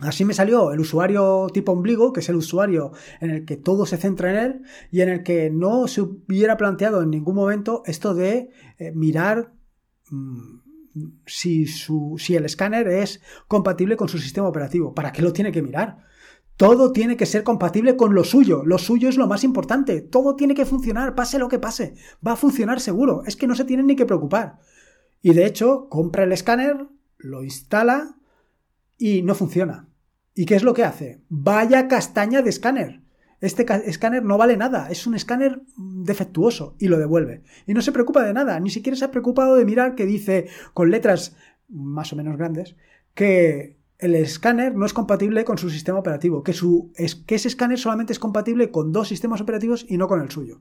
Así 0.00 0.24
me 0.24 0.34
salió 0.34 0.72
el 0.72 0.80
usuario 0.80 1.46
tipo 1.52 1.72
ombligo, 1.72 2.12
que 2.12 2.20
es 2.20 2.28
el 2.28 2.34
usuario 2.34 2.92
en 3.20 3.30
el 3.30 3.44
que 3.44 3.56
todo 3.56 3.86
se 3.86 3.96
centra 3.96 4.30
en 4.30 4.36
él 4.36 4.62
y 4.90 5.02
en 5.02 5.08
el 5.08 5.22
que 5.22 5.50
no 5.50 5.86
se 5.86 6.02
hubiera 6.02 6.56
planteado 6.56 7.00
en 7.02 7.10
ningún 7.10 7.36
momento 7.36 7.82
esto 7.86 8.12
de 8.12 8.50
eh, 8.78 8.92
mirar 8.92 9.52
mm, 10.10 10.63
si, 11.26 11.66
su, 11.66 12.16
si 12.18 12.36
el 12.36 12.44
escáner 12.44 12.88
es 12.88 13.20
compatible 13.48 13.96
con 13.96 14.08
su 14.08 14.18
sistema 14.18 14.48
operativo. 14.48 14.94
¿Para 14.94 15.12
qué 15.12 15.22
lo 15.22 15.32
tiene 15.32 15.52
que 15.52 15.62
mirar? 15.62 15.98
Todo 16.56 16.92
tiene 16.92 17.16
que 17.16 17.26
ser 17.26 17.42
compatible 17.42 17.96
con 17.96 18.14
lo 18.14 18.22
suyo. 18.22 18.64
Lo 18.64 18.78
suyo 18.78 19.08
es 19.08 19.16
lo 19.16 19.26
más 19.26 19.42
importante. 19.42 20.00
Todo 20.00 20.36
tiene 20.36 20.54
que 20.54 20.66
funcionar, 20.66 21.14
pase 21.14 21.38
lo 21.38 21.48
que 21.48 21.58
pase. 21.58 21.94
Va 22.26 22.32
a 22.32 22.36
funcionar 22.36 22.80
seguro. 22.80 23.22
Es 23.26 23.36
que 23.36 23.46
no 23.46 23.54
se 23.54 23.64
tienen 23.64 23.86
ni 23.86 23.96
que 23.96 24.06
preocupar. 24.06 24.60
Y 25.20 25.32
de 25.32 25.46
hecho, 25.46 25.88
compra 25.88 26.24
el 26.24 26.32
escáner, 26.32 26.86
lo 27.18 27.42
instala 27.42 28.16
y 28.98 29.22
no 29.22 29.34
funciona. 29.34 29.88
¿Y 30.34 30.46
qué 30.46 30.54
es 30.54 30.62
lo 30.62 30.74
que 30.74 30.84
hace? 30.84 31.22
Vaya 31.28 31.88
castaña 31.88 32.42
de 32.42 32.50
escáner. 32.50 33.03
Este 33.44 33.66
escáner 33.86 34.24
no 34.24 34.38
vale 34.38 34.56
nada, 34.56 34.88
es 34.90 35.06
un 35.06 35.14
escáner 35.14 35.60
defectuoso 35.76 36.76
y 36.78 36.88
lo 36.88 36.98
devuelve. 36.98 37.42
Y 37.66 37.74
no 37.74 37.82
se 37.82 37.92
preocupa 37.92 38.22
de 38.24 38.32
nada, 38.32 38.58
ni 38.58 38.70
siquiera 38.70 38.96
se 38.96 39.04
ha 39.04 39.10
preocupado 39.10 39.56
de 39.56 39.64
mirar 39.64 39.94
que 39.94 40.06
dice 40.06 40.48
con 40.72 40.90
letras 40.90 41.36
más 41.68 42.12
o 42.12 42.16
menos 42.16 42.36
grandes 42.36 42.76
que 43.14 43.76
el 43.98 44.14
escáner 44.14 44.74
no 44.74 44.86
es 44.86 44.92
compatible 44.92 45.44
con 45.44 45.58
su 45.58 45.70
sistema 45.70 45.98
operativo, 45.98 46.42
que, 46.42 46.52
su, 46.52 46.92
que 47.26 47.34
ese 47.34 47.48
escáner 47.48 47.78
solamente 47.78 48.12
es 48.12 48.18
compatible 48.18 48.70
con 48.70 48.92
dos 48.92 49.08
sistemas 49.08 49.40
operativos 49.40 49.86
y 49.88 49.96
no 49.96 50.08
con 50.08 50.20
el 50.20 50.30
suyo. 50.30 50.60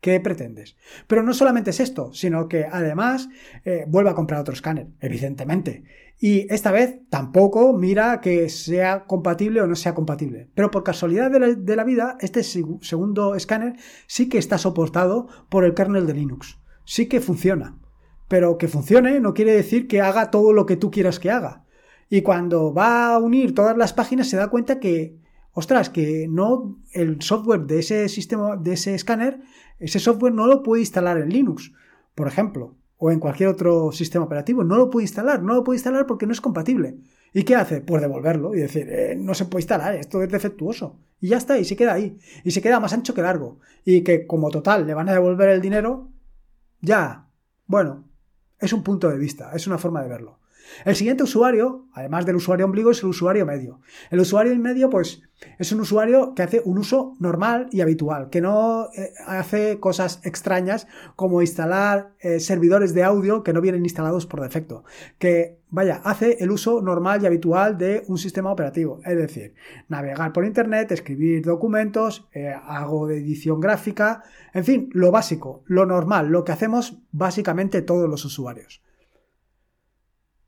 ¿Qué 0.00 0.20
pretendes? 0.20 0.76
Pero 1.08 1.24
no 1.24 1.34
solamente 1.34 1.70
es 1.70 1.80
esto, 1.80 2.12
sino 2.12 2.48
que 2.48 2.66
además 2.70 3.28
eh, 3.64 3.84
vuelve 3.88 4.10
a 4.10 4.14
comprar 4.14 4.40
otro 4.40 4.54
escáner, 4.54 4.88
evidentemente. 5.00 5.82
Y 6.20 6.52
esta 6.52 6.70
vez 6.70 7.00
tampoco 7.10 7.72
mira 7.72 8.20
que 8.20 8.48
sea 8.48 9.06
compatible 9.06 9.60
o 9.60 9.66
no 9.66 9.74
sea 9.74 9.94
compatible. 9.94 10.50
Pero 10.54 10.70
por 10.70 10.84
casualidad 10.84 11.30
de 11.30 11.76
la, 11.76 11.84
vida, 11.84 12.16
este 12.20 12.42
segundo 12.42 13.34
escáner 13.34 13.74
sí 14.06 14.28
que 14.28 14.38
está 14.38 14.58
soportado 14.58 15.28
por 15.48 15.64
el 15.64 15.74
kernel 15.74 16.06
de 16.06 16.14
Linux. 16.14 16.60
Sí 16.84 17.06
que 17.06 17.20
funciona. 17.20 17.78
Pero 18.28 18.58
que 18.58 18.68
funcione 18.68 19.20
no 19.20 19.34
quiere 19.34 19.52
decir 19.52 19.88
que 19.88 20.00
haga 20.00 20.30
todo 20.30 20.52
lo 20.52 20.66
que 20.66 20.76
tú 20.76 20.90
quieras 20.90 21.18
que 21.18 21.30
haga. 21.30 21.64
Y 22.08 22.22
cuando 22.22 22.72
va 22.72 23.14
a 23.14 23.18
unir 23.18 23.54
todas 23.54 23.76
las 23.76 23.92
páginas 23.92 24.28
se 24.28 24.36
da 24.36 24.48
cuenta 24.48 24.80
que, 24.80 25.16
ostras, 25.58 25.90
que 25.90 26.28
no 26.28 26.78
el 26.92 27.20
software 27.20 27.62
de 27.62 27.80
ese 27.80 28.08
sistema, 28.08 28.56
de 28.56 28.74
ese 28.74 28.94
escáner, 28.94 29.40
ese 29.80 29.98
software 29.98 30.32
no 30.32 30.46
lo 30.46 30.62
puede 30.62 30.82
instalar 30.82 31.18
en 31.18 31.30
Linux, 31.30 31.72
por 32.14 32.28
ejemplo, 32.28 32.76
o 32.96 33.10
en 33.10 33.18
cualquier 33.18 33.48
otro 33.48 33.90
sistema 33.90 34.24
operativo. 34.24 34.62
No 34.62 34.76
lo 34.76 34.88
puede 34.88 35.04
instalar, 35.04 35.42
no 35.42 35.54
lo 35.54 35.64
puede 35.64 35.78
instalar 35.78 36.06
porque 36.06 36.26
no 36.26 36.32
es 36.32 36.40
compatible. 36.40 36.98
¿Y 37.34 37.42
qué 37.42 37.56
hace? 37.56 37.80
Pues 37.80 38.00
devolverlo 38.00 38.54
y 38.54 38.60
decir, 38.60 38.86
eh, 38.88 39.16
no 39.18 39.34
se 39.34 39.46
puede 39.46 39.62
instalar, 39.62 39.96
esto 39.96 40.22
es 40.22 40.30
defectuoso. 40.30 41.00
Y 41.20 41.28
ya 41.28 41.38
está, 41.38 41.58
y 41.58 41.64
se 41.64 41.74
queda 41.74 41.94
ahí. 41.94 42.18
Y 42.44 42.52
se 42.52 42.62
queda 42.62 42.78
más 42.78 42.92
ancho 42.92 43.12
que 43.12 43.22
largo. 43.22 43.58
Y 43.84 44.02
que 44.02 44.28
como 44.28 44.50
total 44.50 44.86
le 44.86 44.94
van 44.94 45.08
a 45.08 45.12
devolver 45.12 45.48
el 45.48 45.60
dinero, 45.60 46.12
ya, 46.80 47.26
bueno, 47.66 48.08
es 48.60 48.72
un 48.72 48.84
punto 48.84 49.08
de 49.08 49.18
vista, 49.18 49.50
es 49.54 49.66
una 49.66 49.78
forma 49.78 50.02
de 50.02 50.08
verlo. 50.08 50.38
El 50.84 50.96
siguiente 50.96 51.22
usuario, 51.22 51.86
además 51.92 52.26
del 52.26 52.36
usuario 52.36 52.66
ombligo, 52.66 52.90
es 52.90 53.02
el 53.02 53.08
usuario 53.08 53.46
medio. 53.46 53.80
El 54.10 54.20
usuario 54.20 54.54
medio, 54.56 54.90
pues, 54.90 55.22
es 55.58 55.70
un 55.72 55.80
usuario 55.80 56.34
que 56.34 56.42
hace 56.42 56.62
un 56.64 56.78
uso 56.78 57.16
normal 57.20 57.68
y 57.70 57.80
habitual, 57.80 58.28
que 58.28 58.40
no 58.40 58.88
eh, 58.96 59.12
hace 59.26 59.78
cosas 59.78 60.20
extrañas 60.24 60.88
como 61.14 61.42
instalar 61.42 62.12
eh, 62.20 62.40
servidores 62.40 62.92
de 62.92 63.04
audio 63.04 63.42
que 63.42 63.52
no 63.52 63.60
vienen 63.60 63.84
instalados 63.84 64.26
por 64.26 64.40
defecto. 64.40 64.84
Que, 65.18 65.58
vaya, 65.70 66.00
hace 66.04 66.38
el 66.40 66.50
uso 66.50 66.82
normal 66.82 67.22
y 67.22 67.26
habitual 67.26 67.78
de 67.78 68.02
un 68.08 68.18
sistema 68.18 68.50
operativo. 68.50 69.00
Es 69.04 69.16
decir, 69.16 69.54
navegar 69.88 70.32
por 70.32 70.44
internet, 70.44 70.90
escribir 70.90 71.44
documentos, 71.44 72.28
eh, 72.32 72.52
hago 72.66 73.06
de 73.06 73.18
edición 73.18 73.60
gráfica, 73.60 74.24
en 74.52 74.64
fin, 74.64 74.90
lo 74.92 75.12
básico, 75.12 75.62
lo 75.66 75.86
normal, 75.86 76.28
lo 76.28 76.44
que 76.44 76.52
hacemos 76.52 76.98
básicamente 77.12 77.82
todos 77.82 78.08
los 78.08 78.24
usuarios. 78.24 78.82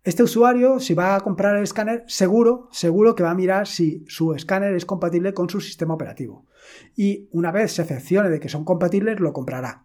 Este 0.02 0.22
usuario, 0.22 0.80
si 0.80 0.94
va 0.94 1.14
a 1.14 1.20
comprar 1.20 1.56
el 1.56 1.62
escáner, 1.62 2.04
seguro, 2.06 2.68
seguro 2.72 3.14
que 3.14 3.22
va 3.22 3.32
a 3.32 3.34
mirar 3.34 3.66
si 3.66 4.02
su 4.08 4.32
escáner 4.32 4.74
es 4.74 4.86
compatible 4.86 5.34
con 5.34 5.50
su 5.50 5.60
sistema 5.60 5.92
operativo. 5.92 6.46
Y 6.96 7.28
una 7.32 7.52
vez 7.52 7.72
se 7.72 7.82
excepcione 7.82 8.30
de 8.30 8.40
que 8.40 8.48
son 8.48 8.64
compatibles, 8.64 9.20
lo 9.20 9.34
comprará. 9.34 9.84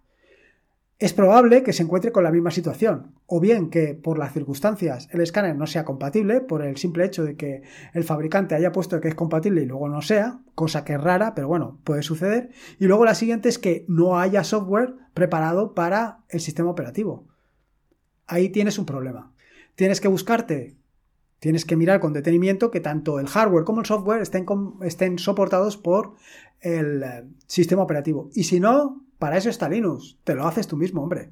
Es 1.00 1.12
probable 1.12 1.64
que 1.64 1.74
se 1.74 1.84
encuentre 1.84 2.14
con 2.14 2.24
la 2.24 2.32
misma 2.32 2.52
situación, 2.52 3.16
o 3.26 3.42
bien 3.42 3.70
que 3.70 3.94
por 3.94 4.18
las 4.18 4.32
circunstancias 4.32 5.10
el 5.12 5.20
escáner 5.20 5.58
no 5.58 5.68
sea 5.68 5.84
compatible, 5.84 6.40
por 6.40 6.64
el 6.64 6.78
simple 6.78 7.04
hecho 7.04 7.26
de 7.26 7.36
que 7.36 7.64
el 7.94 8.06
fabricante 8.06 8.56
haya 8.56 8.72
puesto 8.72 9.02
que 9.02 9.10
es 9.10 9.16
compatible 9.16 9.64
y 9.64 9.66
luego 9.66 9.90
no 9.90 10.02
sea, 10.02 10.40
cosa 10.54 10.86
que 10.86 10.94
es 10.94 11.02
rara, 11.02 11.36
pero 11.36 11.50
bueno, 11.50 11.82
puede 11.84 12.04
suceder. 12.04 12.52
Y 12.80 12.86
luego 12.86 13.04
la 13.04 13.16
siguiente 13.16 13.50
es 13.50 13.60
que 13.60 13.84
no 13.90 14.18
haya 14.18 14.46
software 14.46 14.96
preparado 15.14 15.74
para 15.74 16.20
el 16.30 16.40
sistema 16.40 16.70
operativo. 16.70 17.28
Ahí 18.28 18.48
tienes 18.48 18.80
un 18.80 18.86
problema 18.86 19.35
tienes 19.76 20.02
que 20.02 20.08
buscarte, 20.08 20.76
tienes 21.40 21.66
que 21.66 21.76
mirar 21.76 22.00
con 22.00 22.14
detenimiento 22.14 22.72
que 22.72 22.80
tanto 22.80 23.20
el 23.20 23.28
hardware 23.28 23.66
como 23.66 23.82
el 23.82 23.86
software 23.86 24.22
estén, 24.22 24.46
estén 24.82 25.20
soportados 25.20 25.78
por 25.78 26.16
el 26.62 27.04
eh, 27.04 27.24
sistema 27.46 27.84
operativo. 27.84 28.30
Y 28.34 28.46
si 28.46 28.60
no, 28.60 29.06
para 29.20 29.38
eso 29.38 29.50
está 29.50 29.70
Linux, 29.70 30.18
te 30.24 30.36
lo 30.36 30.48
haces 30.48 30.68
tú 30.68 30.78
mismo, 30.78 31.04
hombre. 31.04 31.32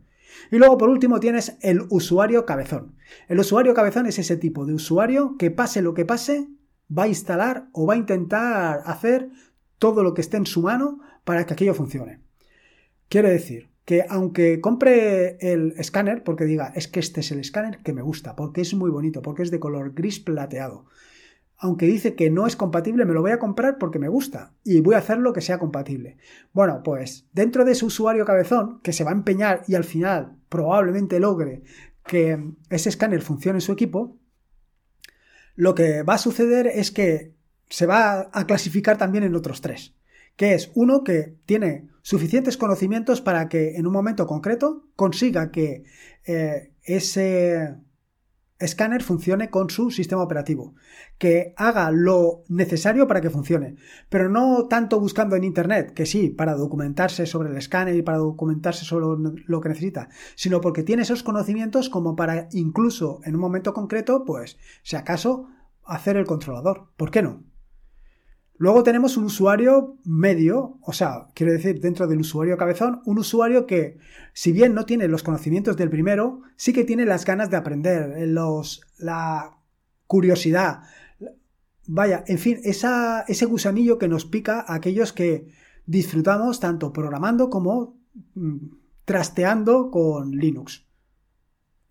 Y 0.51 0.57
luego, 0.57 0.77
por 0.77 0.89
último, 0.89 1.19
tienes 1.19 1.57
el 1.61 1.85
usuario 1.89 2.45
cabezón. 2.45 2.95
El 3.27 3.39
usuario 3.39 3.73
cabezón 3.73 4.05
es 4.05 4.19
ese 4.19 4.37
tipo 4.37 4.65
de 4.65 4.73
usuario 4.73 5.35
que 5.37 5.51
pase 5.51 5.81
lo 5.81 5.93
que 5.93 6.05
pase, 6.05 6.47
va 6.95 7.03
a 7.03 7.07
instalar 7.07 7.67
o 7.71 7.85
va 7.85 7.93
a 7.93 7.97
intentar 7.97 8.81
hacer 8.85 9.29
todo 9.77 10.03
lo 10.03 10.13
que 10.13 10.21
esté 10.21 10.37
en 10.37 10.45
su 10.45 10.61
mano 10.61 10.99
para 11.23 11.45
que 11.45 11.53
aquello 11.53 11.73
funcione. 11.73 12.21
Quiere 13.09 13.29
decir, 13.29 13.69
que 13.85 14.05
aunque 14.09 14.61
compre 14.61 15.37
el 15.39 15.73
escáner, 15.77 16.23
porque 16.23 16.45
diga, 16.45 16.71
es 16.75 16.87
que 16.87 16.99
este 16.99 17.19
es 17.19 17.31
el 17.31 17.39
escáner 17.39 17.79
que 17.83 17.93
me 17.93 18.01
gusta, 18.01 18.35
porque 18.35 18.61
es 18.61 18.73
muy 18.73 18.89
bonito, 18.89 19.21
porque 19.21 19.43
es 19.43 19.51
de 19.51 19.59
color 19.59 19.93
gris 19.93 20.19
plateado, 20.19 20.85
aunque 21.57 21.85
dice 21.85 22.15
que 22.15 22.29
no 22.29 22.47
es 22.47 22.55
compatible, 22.55 23.05
me 23.05 23.13
lo 23.13 23.21
voy 23.21 23.31
a 23.31 23.39
comprar 23.39 23.77
porque 23.77 23.99
me 23.99 24.09
gusta 24.09 24.53
y 24.63 24.81
voy 24.81 24.95
a 24.95 24.99
hacer 24.99 25.17
lo 25.17 25.33
que 25.33 25.41
sea 25.41 25.59
compatible. 25.59 26.17
Bueno, 26.51 26.81
pues 26.83 27.27
dentro 27.33 27.63
de 27.63 27.71
ese 27.71 27.85
usuario 27.85 28.25
cabezón, 28.25 28.81
que 28.81 28.93
se 28.93 29.03
va 29.03 29.11
a 29.11 29.15
empeñar 29.15 29.63
y 29.67 29.75
al 29.75 29.83
final 29.83 30.37
probablemente 30.49 31.19
logre 31.19 31.63
que 32.05 32.51
ese 32.69 32.89
escáner 32.89 33.21
funcione 33.21 33.57
en 33.57 33.61
su 33.61 33.71
equipo, 33.71 34.17
lo 35.55 35.73
que 35.75 36.03
va 36.03 36.15
a 36.15 36.17
suceder 36.17 36.67
es 36.67 36.91
que 36.91 37.33
se 37.69 37.85
va 37.85 38.29
a 38.33 38.45
clasificar 38.45 38.97
también 38.97 39.23
en 39.23 39.35
otros 39.35 39.61
tres 39.61 39.93
que 40.35 40.53
es 40.53 40.71
uno 40.75 41.03
que 41.03 41.35
tiene 41.45 41.89
suficientes 42.03 42.57
conocimientos 42.57 43.21
para 43.21 43.49
que 43.49 43.77
en 43.77 43.87
un 43.87 43.93
momento 43.93 44.27
concreto 44.27 44.85
consiga 44.95 45.49
que 45.49 45.83
eh, 46.25 46.73
ese 46.83 47.75
escáner 48.59 49.03
funcione 49.03 49.49
con 49.49 49.69
su 49.69 49.89
sistema 49.89 50.21
operativo, 50.21 50.75
que 51.17 51.53
haga 51.57 51.91
lo 51.91 52.43
necesario 52.49 53.07
para 53.07 53.21
que 53.21 53.29
funcione, 53.29 53.75
pero 54.09 54.29
no 54.29 54.67
tanto 54.67 54.99
buscando 54.99 55.35
en 55.35 55.43
Internet, 55.43 55.93
que 55.93 56.05
sí, 56.05 56.29
para 56.29 56.55
documentarse 56.55 57.25
sobre 57.25 57.49
el 57.49 57.57
escáner 57.57 57.95
y 57.95 58.01
para 58.01 58.19
documentarse 58.19 58.85
sobre 58.85 59.05
lo 59.45 59.61
que 59.61 59.69
necesita, 59.69 60.09
sino 60.35 60.61
porque 60.61 60.83
tiene 60.83 61.03
esos 61.03 61.23
conocimientos 61.23 61.89
como 61.89 62.15
para 62.15 62.47
incluso 62.51 63.21
en 63.23 63.35
un 63.35 63.41
momento 63.41 63.73
concreto, 63.73 64.23
pues, 64.25 64.57
si 64.83 64.95
acaso, 64.95 65.47
hacer 65.83 66.17
el 66.17 66.25
controlador. 66.25 66.89
¿Por 66.95 67.11
qué 67.11 67.21
no? 67.21 67.43
Luego 68.57 68.83
tenemos 68.83 69.17
un 69.17 69.25
usuario 69.25 69.97
medio, 70.05 70.77
o 70.81 70.93
sea, 70.93 71.27
quiero 71.33 71.51
decir, 71.51 71.79
dentro 71.81 72.07
del 72.07 72.19
usuario 72.19 72.57
cabezón, 72.57 73.01
un 73.05 73.17
usuario 73.17 73.65
que, 73.65 73.97
si 74.33 74.51
bien 74.51 74.73
no 74.73 74.85
tiene 74.85 75.07
los 75.07 75.23
conocimientos 75.23 75.75
del 75.75 75.89
primero, 75.89 76.41
sí 76.55 76.71
que 76.71 76.83
tiene 76.83 77.05
las 77.05 77.25
ganas 77.25 77.49
de 77.49 77.57
aprender, 77.57 78.27
los, 78.27 78.81
la 78.99 79.57
curiosidad. 80.05 80.83
Vaya, 81.87 82.23
en 82.27 82.37
fin, 82.37 82.59
ese 82.63 83.45
gusanillo 83.45 83.97
que 83.97 84.07
nos 84.07 84.25
pica 84.25 84.59
a 84.61 84.75
aquellos 84.75 85.13
que 85.13 85.47
disfrutamos 85.85 86.59
tanto 86.59 86.93
programando 86.93 87.49
como 87.49 87.97
mm, 88.35 88.57
trasteando 89.05 89.89
con 89.91 90.31
Linux 90.31 90.85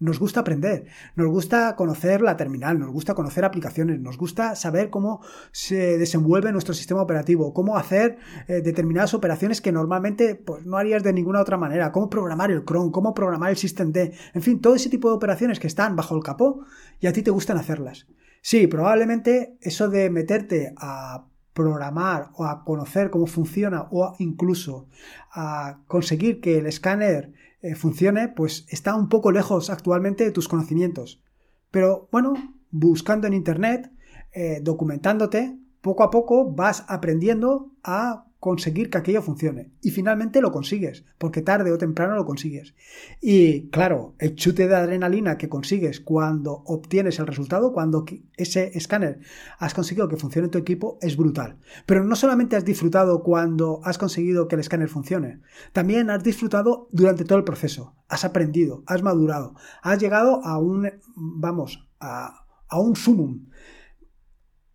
nos 0.03 0.19
gusta 0.19 0.41
aprender, 0.41 0.87
nos 1.15 1.29
gusta 1.29 1.77
conocer 1.77 2.23
la 2.23 2.37
terminal, 2.37 2.79
nos 2.79 2.91
gusta 2.91 3.15
conocer 3.15 3.45
aplicaciones, 3.45 4.01
nos 4.01 4.19
gusta 4.19 4.57
saber 4.57 4.91
cómo 4.91 5.21
se 5.53 5.97
desenvuelve 5.97 6.51
nuestro 6.51 6.75
sistema 6.75 7.03
operativo, 7.03 7.55
cómo 7.55 7.77
hacer 7.77 8.19
eh, 8.49 8.63
determinadas 8.63 9.15
operaciones 9.15 9.61
que 9.61 9.71
normalmente 9.71 10.35
pues, 10.35 10.67
no 10.67 10.77
harías 10.77 11.05
de 11.05 11.13
ninguna 11.13 11.41
otra 11.41 11.57
manera, 11.57 11.93
cómo 11.93 12.11
programar 12.11 12.51
el 12.51 12.65
cron, 12.65 12.91
cómo 12.91 13.15
programar 13.15 13.51
el 13.51 13.57
systemd, 13.57 13.97
en 13.97 14.43
fin, 14.43 14.61
todo 14.61 14.75
ese 14.75 14.91
tipo 14.91 15.09
de 15.09 15.15
operaciones 15.15 15.61
que 15.61 15.69
están 15.69 15.95
bajo 15.95 16.17
el 16.17 16.25
capó 16.25 16.65
y 16.99 17.07
a 17.07 17.13
ti 17.13 17.23
te 17.23 17.31
gustan 17.31 17.57
hacerlas. 17.57 18.09
Sí, 18.41 18.67
probablemente 18.67 19.57
eso 19.61 19.89
de 19.89 20.11
meterte 20.11 20.75
a 20.79 21.27
programar 21.53 22.31
o 22.35 22.45
a 22.45 22.65
conocer 22.65 23.11
cómo 23.11 23.27
funciona 23.27 23.87
o 23.93 24.17
incluso 24.19 24.89
a 25.31 25.79
conseguir 25.87 26.41
que 26.41 26.59
el 26.59 26.67
escáner 26.67 27.33
eh, 27.63 27.75
funcione, 27.75 28.29
pues 28.29 28.67
está 28.69 28.95
un 28.95 29.09
poco 29.09 29.31
lejos 29.33 29.71
actualmente 29.71 30.25
de 30.25 30.33
tus 30.33 30.49
conocimientos. 30.49 31.23
Pero 31.71 32.09
bueno, 32.13 32.35
buscando 32.71 33.27
en 33.27 33.35
Internet, 33.35 33.91
eh, 34.33 34.61
documentándote, 34.63 35.59
poco 35.81 36.03
a 36.03 36.11
poco 36.11 36.53
vas 36.53 36.85
aprendiendo 36.89 37.73
a 37.83 38.27
conseguir 38.43 38.91
que 38.91 38.99
aquello 38.99 39.23
funcione. 39.23 39.71
Y 39.83 39.93
finalmente 39.93 40.41
lo 40.41 40.51
consigues, 40.51 41.05
porque 41.17 41.43
tarde 41.43 41.71
o 41.71 41.79
temprano 41.79 42.17
lo 42.17 42.25
consigues. 42.25 42.75
Y 43.21 43.71
claro, 43.71 44.17
el 44.19 44.35
chute 44.35 44.67
de 44.67 44.75
adrenalina 44.75 45.39
que 45.39 45.49
consigues 45.49 46.01
cuando 46.01 46.65
obtienes 46.67 47.21
el 47.21 47.29
resultado, 47.29 47.73
cuando 47.73 48.05
ese 48.37 48.77
escáner 48.77 49.21
has 49.61 49.75
conseguido 49.75 50.09
que 50.09 50.17
funcione 50.17 50.47
en 50.47 50.51
tu 50.51 50.59
equipo, 50.59 50.99
es 51.01 51.17
brutal. 51.17 51.61
Pero 51.87 52.03
no 52.03 52.17
solamente 52.17 52.57
has 52.57 52.65
disfrutado 52.65 53.23
cuando 53.23 53.81
has 53.85 53.97
conseguido 53.97 54.49
que 54.49 54.57
el 54.57 54.61
escáner 54.63 54.89
funcione, 54.89 55.41
también 55.73 56.11
has 56.11 56.25
disfrutado 56.25 56.89
durante 56.91 57.25
todo 57.25 57.39
el 57.39 57.45
proceso. 57.45 57.95
Has 58.09 58.25
aprendido, 58.25 58.83
has 58.89 59.05
madurado, 59.05 59.55
has 59.83 60.01
llegado 60.01 60.45
a 60.45 60.59
un, 60.59 60.91
vamos, 61.15 61.89
a, 62.01 62.45
a 62.69 62.81
un 62.81 62.97
sumum. 62.97 63.47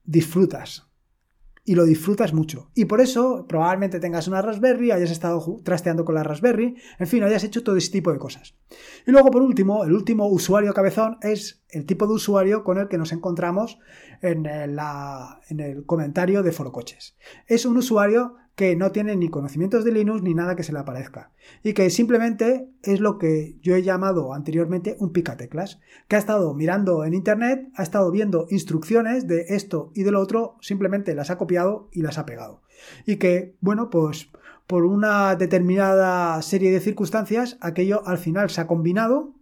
Disfrutas, 0.05 0.86
y 1.67 1.75
lo 1.75 1.83
disfrutas 1.83 2.33
mucho. 2.33 2.71
Y 2.73 2.85
por 2.85 3.01
eso 3.01 3.45
probablemente 3.45 3.99
tengas 3.99 4.29
una 4.29 4.41
Raspberry, 4.41 4.91
hayas 4.91 5.11
estado 5.11 5.59
trasteando 5.65 6.05
con 6.05 6.15
la 6.15 6.23
Raspberry, 6.23 6.77
en 6.97 7.07
fin, 7.07 7.23
hayas 7.23 7.43
hecho 7.43 7.61
todo 7.61 7.75
ese 7.75 7.91
tipo 7.91 8.13
de 8.13 8.17
cosas. 8.17 8.55
Y 9.05 9.11
luego, 9.11 9.31
por 9.31 9.41
último, 9.41 9.83
el 9.83 9.91
último 9.91 10.27
usuario 10.27 10.73
cabezón 10.73 11.17
es 11.21 11.61
el 11.69 11.85
tipo 11.85 12.07
de 12.07 12.13
usuario 12.13 12.63
con 12.63 12.77
el 12.77 12.87
que 12.87 12.97
nos 12.97 13.11
encontramos 13.11 13.79
en, 14.21 14.45
en 14.45 15.59
el 15.59 15.85
comentario 15.85 16.41
de 16.41 16.53
Forocoches. 16.53 17.17
Es 17.47 17.65
un 17.65 17.75
usuario 17.75 18.37
que 18.57 18.75
no 18.75 18.91
tiene 18.91 19.15
ni 19.15 19.29
conocimientos 19.29 19.85
de 19.85 19.91
Linux 19.91 20.23
ni 20.23 20.33
nada 20.33 20.55
que 20.55 20.63
se 20.63 20.73
le 20.73 20.79
aparezca. 20.79 21.29
Y 21.61 21.73
que 21.73 21.91
simplemente 21.91 22.67
es 22.81 22.99
lo 22.99 23.19
que 23.19 23.59
yo 23.61 23.75
he 23.75 23.83
llamado 23.83 24.33
anteriormente 24.33 24.97
un 24.99 25.13
picateclas, 25.13 25.79
que 26.07 26.15
ha 26.15 26.19
estado 26.19 26.55
mirando 26.55 27.05
en 27.05 27.13
internet, 27.13 27.69
ha 27.75 27.83
estado 27.83 28.09
viendo 28.09 28.47
instrucciones 28.49 29.27
de 29.27 29.45
esto 29.49 29.91
y 29.93 30.01
de 30.01 30.09
lo 30.09 30.19
otro, 30.19 30.57
simplemente 30.59 31.13
las 31.13 31.29
ha 31.29 31.37
copiado 31.37 31.87
y 31.91 32.01
las 32.01 32.17
ha 32.17 32.25
pegado. 32.25 32.63
Y 33.05 33.17
que, 33.17 33.55
bueno, 33.61 33.91
pues 33.91 34.31
por 34.65 34.85
una 34.85 35.35
determinada 35.35 36.41
serie 36.41 36.71
de 36.71 36.79
circunstancias, 36.79 37.59
aquello 37.61 38.07
al 38.07 38.17
final 38.17 38.49
se 38.49 38.61
ha 38.61 38.65
combinado 38.65 39.35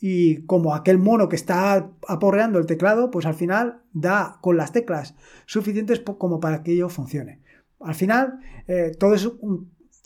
y 0.00 0.44
como 0.46 0.74
aquel 0.74 0.98
mono 0.98 1.28
que 1.28 1.36
está 1.36 1.88
aporreando 2.08 2.58
el 2.58 2.66
teclado, 2.66 3.12
pues 3.12 3.26
al 3.26 3.34
final 3.34 3.82
da 3.92 4.38
con 4.40 4.56
las 4.56 4.72
teclas 4.72 5.14
suficientes 5.46 6.00
como 6.00 6.40
para 6.40 6.64
que 6.64 6.72
ello 6.72 6.88
funcione. 6.88 7.43
Al 7.84 7.94
final, 7.94 8.40
eh, 8.66 8.92
todo 8.98 9.14
es 9.14 9.28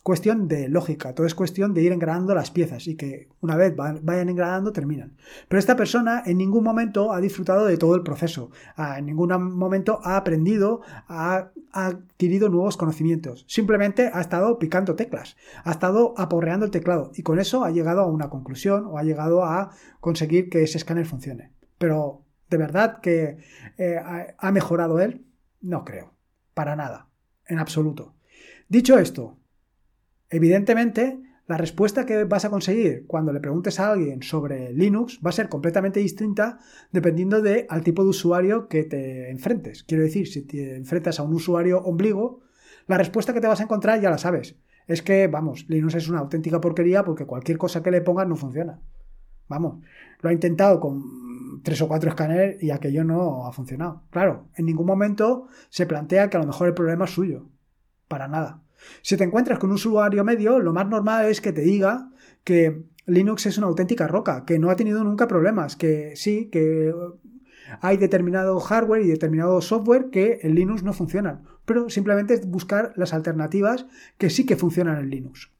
cuestión 0.03 0.47
de 0.47 0.69
lógica, 0.69 1.13
todo 1.13 1.27
es 1.27 1.35
cuestión 1.35 1.73
de 1.73 1.81
ir 1.81 1.91
engranando 1.91 2.33
las 2.33 2.51
piezas 2.51 2.87
y 2.87 2.95
que 2.95 3.27
una 3.41 3.55
vez 3.55 3.75
vayan 3.75 4.29
engranando 4.29 4.71
terminan. 4.71 5.17
Pero 5.47 5.59
esta 5.59 5.75
persona 5.75 6.23
en 6.25 6.37
ningún 6.37 6.63
momento 6.63 7.11
ha 7.11 7.21
disfrutado 7.21 7.65
de 7.65 7.77
todo 7.77 7.95
el 7.95 8.03
proceso, 8.03 8.49
en 8.97 9.05
ningún 9.05 9.29
momento 9.55 9.99
ha 10.03 10.17
aprendido, 10.17 10.81
ha, 11.07 11.51
adquirido 11.71 12.49
nuevos 12.49 12.77
conocimientos, 12.77 13.45
simplemente 13.47 14.09
ha 14.11 14.21
estado 14.21 14.57
picando 14.57 14.95
teclas, 14.95 15.37
ha 15.63 15.71
estado 15.71 16.15
aporreando 16.17 16.65
el 16.65 16.71
teclado 16.71 17.11
y 17.13 17.21
con 17.21 17.37
eso 17.37 17.63
ha 17.63 17.69
llegado 17.69 18.01
a 18.01 18.07
una 18.07 18.29
conclusión 18.29 18.85
o 18.87 18.97
ha 18.97 19.03
llegado 19.03 19.43
a 19.43 19.69
conseguir 19.99 20.49
que 20.49 20.63
ese 20.63 20.79
escáner 20.79 21.05
funcione. 21.05 21.51
Pero, 21.77 22.23
¿de 22.49 22.57
verdad 22.57 22.99
que 23.01 23.37
eh, 23.77 23.99
ha 24.37 24.51
mejorado 24.51 24.99
él? 24.99 25.25
No 25.61 25.85
creo, 25.85 26.13
para 26.55 26.75
nada 26.75 27.08
en 27.49 27.59
absoluto. 27.59 28.15
Dicho 28.69 28.97
esto, 28.97 29.37
evidentemente 30.29 31.19
la 31.49 31.57
respuesta 31.57 32.05
que 32.05 32.25
vas 32.25 32.45
a 32.45 32.51
conseguir 32.51 33.07
cuando 33.07 33.33
le 33.33 33.39
preguntes 33.39 33.79
a 33.79 33.91
alguien 33.91 34.21
sobre 34.21 34.71
Linux 34.71 35.19
va 35.25 35.31
a 35.31 35.33
ser 35.33 35.49
completamente 35.49 35.99
distinta 35.99 36.59
dependiendo 36.91 37.41
de 37.41 37.65
al 37.69 37.83
tipo 37.83 38.03
de 38.03 38.09
usuario 38.09 38.67
que 38.67 38.83
te 38.83 39.31
enfrentes. 39.31 39.83
Quiero 39.83 40.03
decir, 40.03 40.27
si 40.27 40.43
te 40.43 40.75
enfrentas 40.75 41.19
a 41.19 41.23
un 41.23 41.33
usuario 41.33 41.79
ombligo, 41.79 42.41
la 42.85 42.99
respuesta 42.99 43.33
que 43.33 43.41
te 43.41 43.47
vas 43.47 43.59
a 43.61 43.63
encontrar 43.63 43.99
ya 43.99 44.11
la 44.11 44.19
sabes. 44.19 44.57
Es 44.85 45.01
que, 45.01 45.27
vamos, 45.27 45.65
Linux 45.69 45.95
es 45.95 46.07
una 46.07 46.19
auténtica 46.19 46.61
porquería 46.61 47.03
porque 47.03 47.25
cualquier 47.25 47.57
cosa 47.57 47.81
que 47.81 47.89
le 47.89 48.01
pongas 48.01 48.27
no 48.27 48.35
funciona. 48.35 48.79
Vamos, 49.47 49.83
lo 50.21 50.29
ha 50.29 50.33
intentado 50.33 50.79
con 50.79 51.03
tres 51.63 51.81
o 51.81 51.87
cuatro 51.87 52.09
escáneres 52.09 52.61
y 52.61 52.71
aquello 52.71 53.03
no 53.03 53.47
ha 53.47 53.53
funcionado. 53.53 54.03
Claro, 54.09 54.47
en 54.55 54.65
ningún 54.65 54.85
momento 54.85 55.47
se 55.69 55.85
plantea 55.85 56.29
que 56.29 56.37
a 56.37 56.39
lo 56.39 56.47
mejor 56.47 56.67
el 56.67 56.73
problema 56.73 57.05
es 57.05 57.11
suyo. 57.11 57.49
Para 58.07 58.27
nada. 58.27 58.63
Si 59.01 59.17
te 59.17 59.23
encuentras 59.23 59.59
con 59.59 59.69
un 59.69 59.75
usuario 59.75 60.23
medio, 60.23 60.59
lo 60.59 60.73
más 60.73 60.87
normal 60.87 61.25
es 61.25 61.41
que 61.41 61.51
te 61.51 61.61
diga 61.61 62.09
que 62.43 62.83
Linux 63.05 63.45
es 63.45 63.57
una 63.57 63.67
auténtica 63.67 64.07
roca, 64.07 64.45
que 64.45 64.59
no 64.59 64.69
ha 64.69 64.75
tenido 64.75 65.03
nunca 65.03 65.27
problemas, 65.27 65.75
que 65.75 66.15
sí, 66.15 66.49
que 66.51 66.93
hay 67.81 67.97
determinado 67.97 68.59
hardware 68.59 69.03
y 69.03 69.07
determinado 69.07 69.61
software 69.61 70.09
que 70.09 70.39
en 70.43 70.55
Linux 70.55 70.83
no 70.83 70.93
funcionan, 70.93 71.43
pero 71.65 71.89
simplemente 71.89 72.33
es 72.33 72.47
buscar 72.47 72.93
las 72.95 73.13
alternativas 73.13 73.85
que 74.17 74.29
sí 74.29 74.45
que 74.45 74.55
funcionan 74.55 74.99
en 74.99 75.09
Linux. 75.09 75.51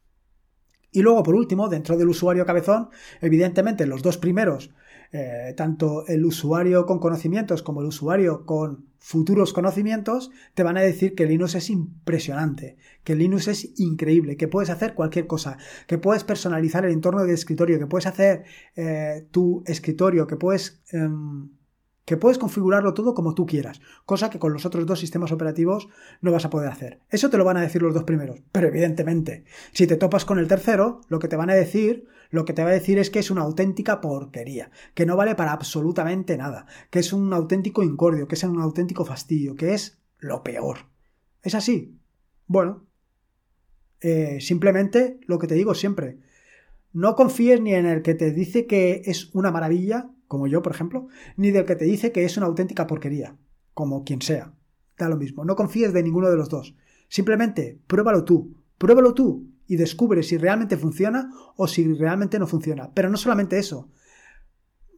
Y 0.92 1.02
luego, 1.02 1.22
por 1.22 1.36
último, 1.36 1.68
dentro 1.68 1.96
del 1.96 2.08
usuario 2.08 2.44
cabezón, 2.44 2.88
evidentemente 3.20 3.86
los 3.86 4.02
dos 4.02 4.18
primeros, 4.18 4.72
eh, 5.12 5.54
tanto 5.56 6.06
el 6.06 6.24
usuario 6.24 6.86
con 6.86 6.98
conocimientos 6.98 7.62
como 7.62 7.80
el 7.80 7.88
usuario 7.88 8.46
con 8.46 8.90
futuros 9.00 9.52
conocimientos, 9.52 10.30
te 10.54 10.62
van 10.62 10.76
a 10.76 10.82
decir 10.82 11.14
que 11.14 11.26
Linux 11.26 11.54
es 11.54 11.70
impresionante, 11.70 12.76
que 13.02 13.16
Linux 13.16 13.48
es 13.48 13.80
increíble, 13.80 14.36
que 14.36 14.46
puedes 14.46 14.70
hacer 14.70 14.94
cualquier 14.94 15.26
cosa, 15.26 15.56
que 15.86 15.98
puedes 15.98 16.22
personalizar 16.22 16.84
el 16.84 16.92
entorno 16.92 17.24
de 17.24 17.32
escritorio, 17.32 17.78
que 17.78 17.86
puedes 17.86 18.06
hacer 18.06 18.44
eh, 18.76 19.26
tu 19.30 19.62
escritorio, 19.66 20.26
que 20.26 20.36
puedes... 20.36 20.82
Em, 20.92 21.50
que 22.10 22.16
puedes 22.16 22.38
configurarlo 22.38 22.92
todo 22.92 23.14
como 23.14 23.36
tú 23.36 23.46
quieras, 23.46 23.80
cosa 24.04 24.30
que 24.30 24.40
con 24.40 24.52
los 24.52 24.66
otros 24.66 24.84
dos 24.84 24.98
sistemas 24.98 25.30
operativos 25.30 25.88
no 26.20 26.32
vas 26.32 26.44
a 26.44 26.50
poder 26.50 26.68
hacer. 26.68 26.98
Eso 27.08 27.30
te 27.30 27.38
lo 27.38 27.44
van 27.44 27.56
a 27.56 27.60
decir 27.60 27.82
los 27.82 27.94
dos 27.94 28.02
primeros, 28.02 28.42
pero 28.50 28.66
evidentemente, 28.66 29.44
si 29.70 29.86
te 29.86 29.94
topas 29.94 30.24
con 30.24 30.40
el 30.40 30.48
tercero, 30.48 31.02
lo 31.06 31.20
que 31.20 31.28
te 31.28 31.36
van 31.36 31.50
a 31.50 31.54
decir, 31.54 32.08
lo 32.30 32.44
que 32.44 32.52
te 32.52 32.64
va 32.64 32.70
a 32.70 32.72
decir 32.72 32.98
es 32.98 33.10
que 33.10 33.20
es 33.20 33.30
una 33.30 33.42
auténtica 33.42 34.00
porquería, 34.00 34.72
que 34.94 35.06
no 35.06 35.14
vale 35.14 35.36
para 35.36 35.52
absolutamente 35.52 36.36
nada, 36.36 36.66
que 36.90 36.98
es 36.98 37.12
un 37.12 37.32
auténtico 37.32 37.84
incordio, 37.84 38.26
que 38.26 38.34
es 38.34 38.42
un 38.42 38.60
auténtico 38.60 39.04
fastidio, 39.04 39.54
que 39.54 39.74
es 39.74 40.00
lo 40.18 40.42
peor. 40.42 40.78
¿Es 41.44 41.54
así? 41.54 41.96
Bueno, 42.48 42.88
eh, 44.00 44.38
simplemente 44.40 45.20
lo 45.28 45.38
que 45.38 45.46
te 45.46 45.54
digo 45.54 45.76
siempre, 45.76 46.18
no 46.92 47.14
confíes 47.14 47.60
ni 47.60 47.72
en 47.72 47.86
el 47.86 48.02
que 48.02 48.16
te 48.16 48.32
dice 48.32 48.66
que 48.66 49.02
es 49.04 49.32
una 49.32 49.52
maravilla, 49.52 50.10
como 50.30 50.46
yo, 50.46 50.62
por 50.62 50.72
ejemplo, 50.72 51.08
ni 51.36 51.50
del 51.50 51.64
que 51.64 51.74
te 51.74 51.84
dice 51.84 52.12
que 52.12 52.24
es 52.24 52.36
una 52.36 52.46
auténtica 52.46 52.86
porquería, 52.86 53.36
como 53.74 54.04
quien 54.04 54.22
sea. 54.22 54.54
Da 54.96 55.08
lo 55.08 55.16
mismo. 55.16 55.44
No 55.44 55.56
confíes 55.56 55.92
de 55.92 56.04
ninguno 56.04 56.30
de 56.30 56.36
los 56.36 56.48
dos. 56.48 56.76
Simplemente 57.08 57.80
pruébalo 57.88 58.24
tú. 58.24 58.54
Pruébalo 58.78 59.12
tú 59.12 59.50
y 59.66 59.74
descubre 59.74 60.22
si 60.22 60.38
realmente 60.38 60.76
funciona 60.76 61.32
o 61.56 61.66
si 61.66 61.94
realmente 61.94 62.38
no 62.38 62.46
funciona. 62.46 62.92
Pero 62.94 63.10
no 63.10 63.16
solamente 63.16 63.58
eso. 63.58 63.90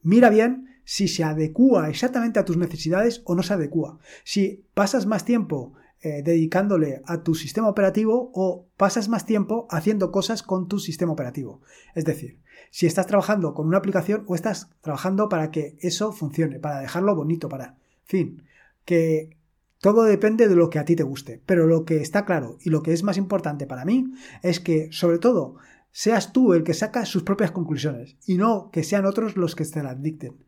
Mira 0.02 0.28
bien 0.28 0.68
si 0.84 1.08
se 1.08 1.24
adecúa 1.24 1.88
exactamente 1.88 2.38
a 2.38 2.44
tus 2.44 2.58
necesidades 2.58 3.22
o 3.24 3.34
no 3.34 3.42
se 3.42 3.54
adecúa. 3.54 4.00
Si 4.24 4.66
pasas 4.74 5.06
más 5.06 5.24
tiempo 5.24 5.72
eh, 6.02 6.22
dedicándole 6.24 7.00
a 7.06 7.22
tu 7.22 7.34
sistema 7.34 7.68
operativo 7.68 8.32
o 8.34 8.66
pasas 8.76 9.08
más 9.08 9.24
tiempo 9.24 9.66
haciendo 9.70 10.10
cosas 10.10 10.42
con 10.42 10.66
tu 10.66 10.78
sistema 10.78 11.12
operativo. 11.12 11.60
Es 11.94 12.04
decir, 12.04 12.40
si 12.70 12.86
estás 12.86 13.06
trabajando 13.06 13.54
con 13.54 13.68
una 13.68 13.78
aplicación 13.78 14.24
o 14.26 14.34
estás 14.34 14.70
trabajando 14.80 15.28
para 15.28 15.50
que 15.50 15.76
eso 15.80 16.12
funcione, 16.12 16.58
para 16.58 16.80
dejarlo 16.80 17.14
bonito, 17.14 17.48
para, 17.48 17.76
fin, 18.04 18.42
que 18.84 19.36
todo 19.78 20.04
depende 20.04 20.48
de 20.48 20.56
lo 20.56 20.70
que 20.70 20.78
a 20.78 20.84
ti 20.84 20.96
te 20.96 21.02
guste. 21.02 21.40
Pero 21.46 21.66
lo 21.66 21.84
que 21.84 21.98
está 21.98 22.24
claro 22.24 22.58
y 22.60 22.70
lo 22.70 22.82
que 22.82 22.92
es 22.92 23.02
más 23.02 23.16
importante 23.16 23.66
para 23.66 23.84
mí 23.84 24.12
es 24.42 24.58
que, 24.58 24.90
sobre 24.90 25.18
todo, 25.18 25.56
seas 25.92 26.32
tú 26.32 26.54
el 26.54 26.64
que 26.64 26.74
saca 26.74 27.04
sus 27.04 27.22
propias 27.22 27.50
conclusiones 27.50 28.16
y 28.26 28.38
no 28.38 28.70
que 28.70 28.82
sean 28.82 29.06
otros 29.06 29.36
los 29.36 29.54
que 29.54 29.64
te 29.64 29.82
las 29.82 30.02
dicten. 30.02 30.44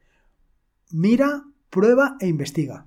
Mira, 0.90 1.44
prueba 1.70 2.16
e 2.20 2.26
investiga. 2.26 2.86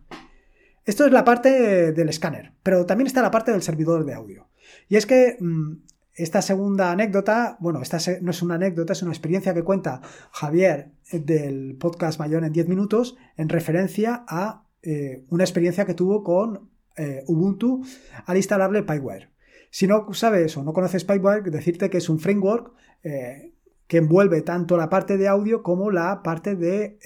Esto 0.87 1.05
es 1.05 1.11
la 1.11 1.25
parte 1.25 1.91
del 1.91 2.07
escáner, 2.07 2.53
pero 2.63 2.85
también 2.85 3.07
está 3.07 3.21
la 3.21 3.29
parte 3.29 3.51
del 3.51 3.61
servidor 3.61 4.05
de 4.05 4.13
audio. 4.13 4.47
Y 4.87 4.95
es 4.95 5.05
que 5.05 5.35
mm, 5.37 5.73
esta 6.13 6.41
segunda 6.41 6.91
anécdota, 6.91 7.57
bueno, 7.59 7.81
esta 7.81 7.97
no 8.21 8.31
es 8.31 8.41
una 8.41 8.55
anécdota, 8.55 8.93
es 8.93 9.01
una 9.01 9.11
experiencia 9.11 9.53
que 9.53 9.63
cuenta 9.63 9.99
Javier 10.31 10.91
eh, 11.11 11.19
del 11.19 11.75
podcast 11.77 12.21
Mayor 12.21 12.45
en 12.45 12.53
10 12.53 12.69
minutos 12.69 13.17
en 13.35 13.49
referencia 13.49 14.23
a 14.29 14.63
eh, 14.81 15.25
una 15.29 15.43
experiencia 15.43 15.83
que 15.83 15.93
tuvo 15.93 16.23
con 16.23 16.69
eh, 16.95 17.25
Ubuntu 17.27 17.83
al 18.25 18.37
instalarle 18.37 18.83
PyWire. 18.83 19.27
Si 19.69 19.87
no 19.87 20.13
sabes 20.13 20.55
o 20.55 20.63
no 20.63 20.71
conoces 20.71 21.03
PyWire, 21.03 21.51
decirte 21.51 21.89
que 21.89 21.97
es 21.97 22.07
un 22.07 22.19
framework 22.19 22.71
que 23.01 23.97
envuelve 23.97 24.41
tanto 24.41 24.77
la 24.77 24.89
parte 24.89 25.17
de 25.17 25.27
audio 25.27 25.63
como 25.63 25.91
la 25.91 26.23
parte 26.23 26.55
de 26.55 26.97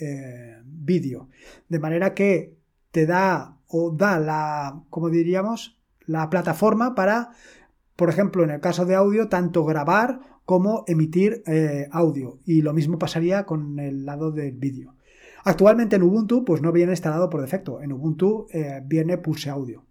vídeo. 0.64 1.30
De 1.68 1.80
manera 1.80 2.14
que 2.14 2.56
te 2.92 3.06
da 3.06 3.61
o 3.72 3.92
da 3.92 4.20
la, 4.20 4.84
como 4.90 5.10
diríamos, 5.10 5.78
la 6.06 6.30
plataforma 6.30 6.96
para 6.96 7.32
por 8.02 8.10
ejemplo, 8.10 8.44
en 8.44 8.50
el 8.50 8.60
caso 8.60 8.84
de 8.86 8.96
audio, 8.96 9.30
tanto 9.30 9.64
grabar 9.64 10.22
como 10.44 10.84
emitir 10.88 11.44
eh, 11.46 11.88
audio. 11.92 12.40
Y 12.46 12.64
lo 12.64 12.74
mismo 12.74 12.98
pasaría 12.98 13.46
con 13.46 13.78
el 13.78 14.08
lado 14.08 14.32
del 14.32 14.54
vídeo. 14.54 14.96
Actualmente 15.44 15.98
en 15.98 16.02
Ubuntu, 16.02 16.44
pues 16.44 16.64
no 16.64 16.72
viene 16.72 16.94
instalado 16.94 17.30
por 17.30 17.42
defecto. 17.42 17.80
En 17.80 17.92
Ubuntu 17.92 18.48
eh, 18.52 18.82
viene 18.84 19.20
Pulse 19.20 19.52
Audio. 19.52 19.86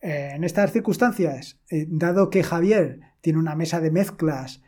Eh, 0.00 0.30
en 0.34 0.44
estas 0.44 0.70
circunstancias, 0.70 1.58
dado 1.88 2.30
que 2.30 2.44
Javier 2.44 3.00
tiene 3.20 3.40
una 3.40 3.56
mesa 3.56 3.80
de 3.80 3.90
mezclas 3.90 4.62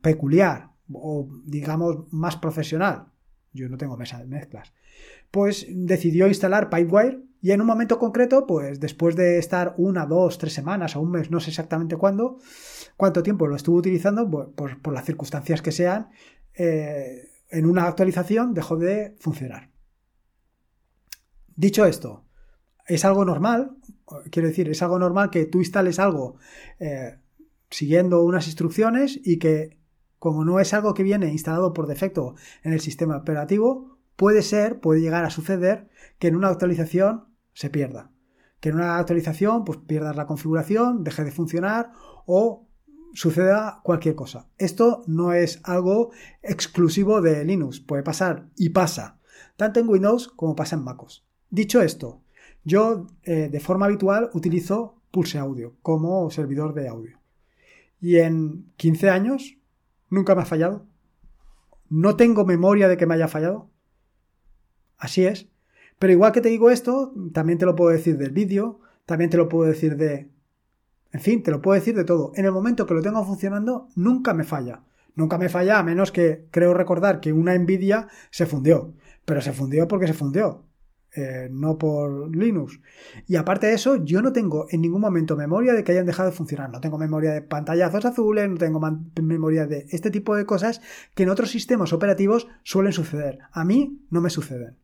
peculiar 0.00 0.70
o 0.92 1.28
digamos 1.44 2.12
más 2.12 2.36
profesional, 2.38 3.06
yo 3.52 3.68
no 3.68 3.76
tengo 3.76 3.96
mesa 3.96 4.18
de 4.18 4.26
mezclas, 4.26 4.72
pues 5.32 5.66
decidió 5.68 6.28
instalar 6.28 6.70
Pipewire 6.70 7.20
y 7.40 7.50
en 7.50 7.60
un 7.60 7.66
momento 7.66 7.98
concreto, 7.98 8.46
pues 8.46 8.78
después 8.78 9.16
de 9.16 9.38
estar 9.38 9.74
una, 9.78 10.06
dos, 10.06 10.38
tres 10.38 10.52
semanas 10.52 10.94
o 10.94 11.00
un 11.00 11.10
mes, 11.10 11.32
no 11.32 11.40
sé 11.40 11.50
exactamente 11.50 11.96
cuándo, 11.96 12.38
cuánto 12.96 13.24
tiempo 13.24 13.48
lo 13.48 13.56
estuvo 13.56 13.78
utilizando, 13.78 14.30
por, 14.30 14.92
las 14.92 15.04
circunstancias 15.04 15.60
que 15.60 15.72
sean, 15.72 16.10
en 16.54 17.66
una 17.66 17.88
actualización 17.88 18.54
dejó 18.54 18.76
de 18.76 19.16
funcionar. 19.18 19.70
Dicho 21.56 21.84
esto, 21.84 22.24
es 22.86 23.04
algo 23.04 23.24
normal, 23.24 23.76
quiero 24.30 24.48
decir, 24.48 24.68
es 24.68 24.82
algo 24.82 24.98
normal 24.98 25.30
que 25.30 25.46
tú 25.46 25.58
instales 25.58 25.98
algo 25.98 26.36
eh, 26.78 27.18
siguiendo 27.70 28.22
unas 28.22 28.46
instrucciones 28.46 29.18
y 29.22 29.38
que 29.38 29.78
como 30.18 30.44
no 30.44 30.60
es 30.60 30.72
algo 30.72 30.94
que 30.94 31.02
viene 31.02 31.32
instalado 31.32 31.72
por 31.72 31.88
defecto 31.88 32.36
en 32.62 32.72
el 32.72 32.80
sistema 32.80 33.16
operativo, 33.16 33.91
puede 34.16 34.42
ser, 34.42 34.80
puede 34.80 35.00
llegar 35.00 35.24
a 35.24 35.30
suceder 35.30 35.88
que 36.18 36.28
en 36.28 36.36
una 36.36 36.48
actualización 36.48 37.26
se 37.52 37.70
pierda. 37.70 38.10
Que 38.60 38.68
en 38.68 38.76
una 38.76 38.98
actualización 38.98 39.64
pues 39.64 39.78
pierdas 39.78 40.16
la 40.16 40.26
configuración, 40.26 41.04
deje 41.04 41.24
de 41.24 41.32
funcionar 41.32 41.92
o 42.26 42.68
suceda 43.14 43.80
cualquier 43.82 44.14
cosa. 44.14 44.48
Esto 44.58 45.02
no 45.06 45.32
es 45.32 45.60
algo 45.64 46.12
exclusivo 46.42 47.20
de 47.20 47.44
Linux, 47.44 47.80
puede 47.80 48.02
pasar 48.02 48.48
y 48.56 48.70
pasa, 48.70 49.18
tanto 49.56 49.80
en 49.80 49.88
Windows 49.88 50.28
como 50.28 50.56
pasa 50.56 50.76
en 50.76 50.84
MacOS. 50.84 51.26
Dicho 51.50 51.82
esto, 51.82 52.22
yo 52.64 53.06
eh, 53.24 53.48
de 53.50 53.60
forma 53.60 53.86
habitual 53.86 54.30
utilizo 54.32 55.02
Pulse 55.10 55.38
Audio 55.38 55.76
como 55.82 56.30
servidor 56.30 56.74
de 56.74 56.88
audio. 56.88 57.18
Y 58.00 58.16
en 58.16 58.72
15 58.76 59.10
años 59.10 59.58
nunca 60.08 60.34
me 60.34 60.42
ha 60.42 60.46
fallado. 60.46 60.86
No 61.88 62.16
tengo 62.16 62.44
memoria 62.44 62.88
de 62.88 62.96
que 62.96 63.06
me 63.06 63.14
haya 63.14 63.28
fallado. 63.28 63.70
Así 65.02 65.26
es. 65.26 65.48
Pero 65.98 66.12
igual 66.12 66.30
que 66.30 66.40
te 66.40 66.48
digo 66.48 66.70
esto, 66.70 67.12
también 67.32 67.58
te 67.58 67.66
lo 67.66 67.74
puedo 67.74 67.90
decir 67.90 68.16
del 68.18 68.30
vídeo, 68.30 68.78
también 69.04 69.30
te 69.30 69.36
lo 69.36 69.48
puedo 69.48 69.68
decir 69.68 69.96
de... 69.96 70.30
En 71.10 71.20
fin, 71.20 71.42
te 71.42 71.50
lo 71.50 71.60
puedo 71.60 71.74
decir 71.74 71.96
de 71.96 72.04
todo. 72.04 72.30
En 72.36 72.44
el 72.44 72.52
momento 72.52 72.86
que 72.86 72.94
lo 72.94 73.02
tengo 73.02 73.24
funcionando, 73.24 73.88
nunca 73.96 74.32
me 74.32 74.44
falla. 74.44 74.84
Nunca 75.16 75.38
me 75.38 75.48
falla, 75.48 75.80
a 75.80 75.82
menos 75.82 76.12
que 76.12 76.46
creo 76.52 76.72
recordar 76.72 77.18
que 77.18 77.32
una 77.32 77.58
Nvidia 77.58 78.06
se 78.30 78.46
fundió. 78.46 78.94
Pero 79.24 79.40
se 79.40 79.52
fundió 79.52 79.88
porque 79.88 80.06
se 80.06 80.14
fundió. 80.14 80.66
Eh, 81.16 81.48
no 81.50 81.78
por 81.78 82.34
Linux. 82.34 82.80
Y 83.26 83.34
aparte 83.34 83.66
de 83.66 83.74
eso, 83.74 83.96
yo 84.04 84.22
no 84.22 84.32
tengo 84.32 84.66
en 84.70 84.82
ningún 84.82 85.00
momento 85.00 85.36
memoria 85.36 85.72
de 85.72 85.82
que 85.82 85.90
hayan 85.90 86.06
dejado 86.06 86.30
de 86.30 86.36
funcionar. 86.36 86.70
No 86.70 86.80
tengo 86.80 86.96
memoria 86.96 87.32
de 87.32 87.42
pantallazos 87.42 88.04
azules, 88.04 88.48
no 88.48 88.56
tengo 88.56 88.80
memoria 89.20 89.66
de 89.66 89.84
este 89.90 90.12
tipo 90.12 90.36
de 90.36 90.46
cosas 90.46 90.80
que 91.16 91.24
en 91.24 91.30
otros 91.30 91.50
sistemas 91.50 91.92
operativos 91.92 92.46
suelen 92.62 92.92
suceder. 92.92 93.40
A 93.50 93.64
mí 93.64 94.06
no 94.10 94.20
me 94.20 94.30
suceden. 94.30 94.78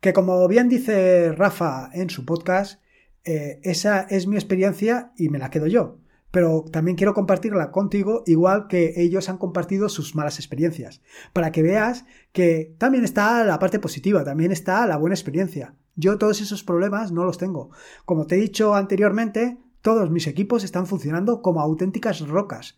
Que 0.00 0.12
como 0.12 0.46
bien 0.48 0.68
dice 0.68 1.32
Rafa 1.32 1.90
en 1.92 2.10
su 2.10 2.24
podcast, 2.24 2.80
eh, 3.24 3.60
esa 3.62 4.02
es 4.02 4.26
mi 4.26 4.36
experiencia 4.36 5.12
y 5.16 5.28
me 5.28 5.38
la 5.38 5.50
quedo 5.50 5.66
yo 5.66 5.98
pero 6.30 6.64
también 6.70 6.96
quiero 6.96 7.14
compartirla 7.14 7.70
contigo 7.70 8.22
igual 8.26 8.68
que 8.68 8.94
ellos 8.96 9.28
han 9.28 9.38
compartido 9.38 9.88
sus 9.88 10.14
malas 10.14 10.38
experiencias, 10.38 11.00
para 11.32 11.52
que 11.52 11.62
veas 11.62 12.04
que 12.32 12.74
también 12.78 13.04
está 13.04 13.44
la 13.44 13.58
parte 13.58 13.78
positiva, 13.78 14.24
también 14.24 14.52
está 14.52 14.86
la 14.86 14.96
buena 14.98 15.14
experiencia. 15.14 15.74
Yo 15.96 16.18
todos 16.18 16.40
esos 16.40 16.62
problemas 16.62 17.12
no 17.12 17.24
los 17.24 17.38
tengo. 17.38 17.70
Como 18.04 18.26
te 18.26 18.36
he 18.36 18.40
dicho 18.40 18.74
anteriormente, 18.74 19.58
todos 19.82 20.10
mis 20.10 20.26
equipos 20.26 20.64
están 20.64 20.86
funcionando 20.86 21.42
como 21.42 21.60
auténticas 21.60 22.20
rocas. 22.20 22.76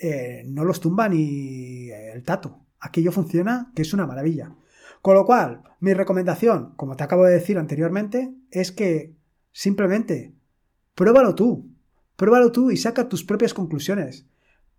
Eh, 0.00 0.44
no 0.46 0.64
los 0.64 0.80
tumba 0.80 1.08
ni 1.08 1.90
el 1.90 2.22
tato. 2.22 2.60
Aquello 2.78 3.12
funciona, 3.12 3.72
que 3.74 3.82
es 3.82 3.92
una 3.92 4.06
maravilla. 4.06 4.54
Con 5.02 5.14
lo 5.14 5.24
cual, 5.24 5.62
mi 5.80 5.94
recomendación, 5.94 6.74
como 6.76 6.96
te 6.96 7.04
acabo 7.04 7.24
de 7.24 7.32
decir 7.32 7.58
anteriormente, 7.58 8.34
es 8.50 8.70
que 8.70 9.16
simplemente 9.52 10.34
pruébalo 10.94 11.34
tú. 11.34 11.70
Pruébalo 12.16 12.52
tú 12.52 12.70
y 12.70 12.76
saca 12.76 13.08
tus 13.08 13.24
propias 13.24 13.54
conclusiones. 13.54 14.26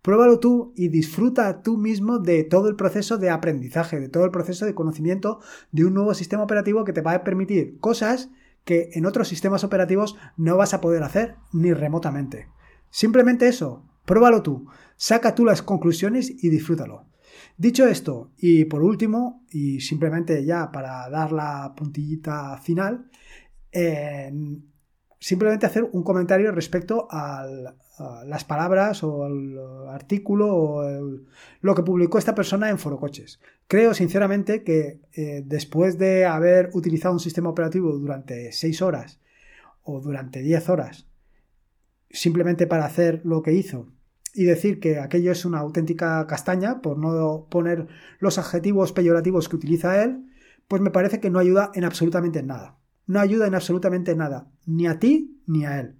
Pruébalo 0.00 0.38
tú 0.38 0.72
y 0.76 0.88
disfruta 0.88 1.62
tú 1.62 1.76
mismo 1.76 2.18
de 2.18 2.44
todo 2.44 2.68
el 2.68 2.76
proceso 2.76 3.18
de 3.18 3.30
aprendizaje, 3.30 3.98
de 4.00 4.08
todo 4.08 4.24
el 4.24 4.30
proceso 4.30 4.64
de 4.64 4.74
conocimiento 4.74 5.40
de 5.72 5.84
un 5.84 5.94
nuevo 5.94 6.14
sistema 6.14 6.42
operativo 6.42 6.84
que 6.84 6.92
te 6.92 7.02
va 7.02 7.14
a 7.14 7.24
permitir 7.24 7.78
cosas 7.78 8.30
que 8.64 8.90
en 8.94 9.06
otros 9.06 9.28
sistemas 9.28 9.64
operativos 9.64 10.16
no 10.36 10.56
vas 10.56 10.74
a 10.74 10.80
poder 10.80 11.02
hacer 11.02 11.36
ni 11.52 11.72
remotamente. 11.72 12.48
Simplemente 12.90 13.48
eso, 13.48 13.84
pruébalo 14.04 14.42
tú, 14.42 14.66
saca 14.96 15.34
tú 15.34 15.44
las 15.44 15.62
conclusiones 15.62 16.30
y 16.44 16.48
disfrútalo. 16.48 17.06
Dicho 17.56 17.86
esto, 17.86 18.32
y 18.38 18.64
por 18.64 18.82
último, 18.82 19.44
y 19.50 19.80
simplemente 19.80 20.44
ya 20.44 20.70
para 20.72 21.08
dar 21.08 21.32
la 21.32 21.74
puntillita 21.76 22.56
final, 22.58 23.10
simplemente 25.18 25.66
hacer 25.66 25.88
un 25.92 26.02
comentario 26.02 26.50
respecto 26.52 27.06
a 27.10 27.46
las 28.26 28.44
palabras 28.44 29.02
o 29.04 29.24
al 29.24 29.88
artículo 29.88 30.56
o 30.56 31.20
lo 31.60 31.74
que 31.74 31.82
publicó 31.82 32.18
esta 32.18 32.34
persona 32.34 32.68
en 32.70 32.78
Foro 32.78 32.98
Coches. 32.98 33.40
Creo 33.68 33.94
sinceramente 33.94 34.64
que 34.64 35.00
eh, 35.12 35.42
después 35.44 35.98
de 35.98 36.24
haber 36.24 36.70
utilizado 36.72 37.14
un 37.14 37.20
sistema 37.20 37.50
operativo 37.50 37.92
durante 37.92 38.50
6 38.52 38.82
horas 38.82 39.20
o 39.84 40.00
durante 40.00 40.40
10 40.40 40.68
horas, 40.70 41.06
simplemente 42.10 42.66
para 42.66 42.84
hacer 42.84 43.20
lo 43.24 43.42
que 43.42 43.52
hizo 43.52 43.88
y 44.34 44.44
decir 44.44 44.80
que 44.80 44.98
aquello 44.98 45.32
es 45.32 45.44
una 45.44 45.58
auténtica 45.58 46.26
castaña, 46.26 46.80
por 46.80 46.98
no 46.98 47.46
poner 47.50 47.88
los 48.18 48.38
adjetivos 48.38 48.92
peyorativos 48.92 49.48
que 49.48 49.56
utiliza 49.56 50.02
él, 50.02 50.26
pues 50.68 50.80
me 50.80 50.90
parece 50.90 51.20
que 51.20 51.30
no 51.30 51.38
ayuda 51.38 51.70
en 51.74 51.84
absolutamente 51.84 52.42
nada 52.42 52.78
no 53.06 53.20
ayuda 53.20 53.46
en 53.46 53.54
absolutamente 53.54 54.14
nada, 54.14 54.50
ni 54.66 54.86
a 54.86 54.98
ti 54.98 55.40
ni 55.46 55.64
a 55.64 55.80
él. 55.80 55.96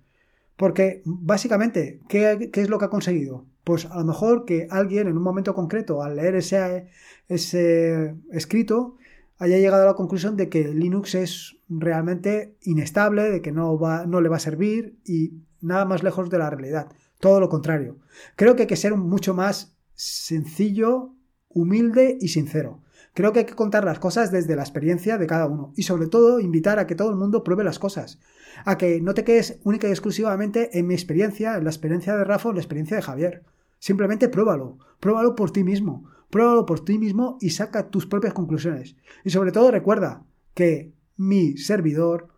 Porque 0.56 1.02
básicamente, 1.04 2.00
¿qué, 2.08 2.50
es 2.52 2.68
lo 2.68 2.78
que 2.78 2.84
ha 2.84 2.90
conseguido? 2.90 3.46
Pues 3.64 3.86
a 3.86 3.98
lo 3.98 4.04
mejor 4.04 4.44
que 4.44 4.66
alguien 4.70 5.08
en 5.08 5.16
un 5.16 5.22
momento 5.22 5.54
concreto, 5.54 6.02
al 6.02 6.16
leer 6.16 6.36
ese, 6.36 6.88
ese 7.28 8.14
escrito, 8.30 8.96
haya 9.38 9.58
llegado 9.58 9.82
a 9.82 9.86
la 9.86 9.94
conclusión 9.94 10.36
de 10.36 10.48
que 10.48 10.68
Linux 10.68 11.14
es 11.14 11.56
realmente 11.68 12.56
inestable, 12.62 13.30
de 13.30 13.42
que 13.42 13.52
no, 13.52 13.78
va, 13.78 14.06
no 14.06 14.20
le 14.20 14.28
va 14.28 14.36
a 14.36 14.40
servir 14.40 14.98
y 15.04 15.32
nada 15.60 15.84
más 15.84 16.02
lejos 16.02 16.30
de 16.30 16.38
la 16.38 16.50
realidad. 16.50 16.92
Todo 17.22 17.38
lo 17.38 17.48
contrario. 17.48 17.98
Creo 18.34 18.56
que 18.56 18.62
hay 18.62 18.66
que 18.66 18.74
ser 18.74 18.96
mucho 18.96 19.32
más 19.32 19.76
sencillo, 19.94 21.14
humilde 21.48 22.18
y 22.20 22.26
sincero. 22.26 22.82
Creo 23.14 23.32
que 23.32 23.38
hay 23.38 23.44
que 23.44 23.54
contar 23.54 23.84
las 23.84 24.00
cosas 24.00 24.32
desde 24.32 24.56
la 24.56 24.62
experiencia 24.62 25.18
de 25.18 25.28
cada 25.28 25.46
uno 25.46 25.72
y 25.76 25.84
sobre 25.84 26.08
todo 26.08 26.40
invitar 26.40 26.80
a 26.80 26.88
que 26.88 26.96
todo 26.96 27.10
el 27.10 27.16
mundo 27.16 27.44
pruebe 27.44 27.62
las 27.62 27.78
cosas, 27.78 28.18
a 28.64 28.76
que 28.76 29.00
no 29.00 29.14
te 29.14 29.22
quedes 29.22 29.60
única 29.62 29.86
y 29.86 29.92
exclusivamente 29.92 30.76
en 30.76 30.88
mi 30.88 30.94
experiencia, 30.94 31.56
en 31.56 31.62
la 31.62 31.70
experiencia 31.70 32.16
de 32.16 32.24
Rafa 32.24 32.48
o 32.48 32.50
en 32.50 32.56
la 32.56 32.62
experiencia 32.62 32.96
de 32.96 33.04
Javier. 33.04 33.44
Simplemente 33.78 34.28
pruébalo, 34.28 34.78
pruébalo 34.98 35.36
por 35.36 35.52
ti 35.52 35.62
mismo, 35.62 36.10
pruébalo 36.28 36.66
por 36.66 36.84
ti 36.84 36.98
mismo 36.98 37.38
y 37.40 37.50
saca 37.50 37.88
tus 37.88 38.04
propias 38.04 38.34
conclusiones. 38.34 38.96
Y 39.22 39.30
sobre 39.30 39.52
todo 39.52 39.70
recuerda 39.70 40.24
que 40.54 40.92
mi 41.16 41.56
servidor 41.56 42.30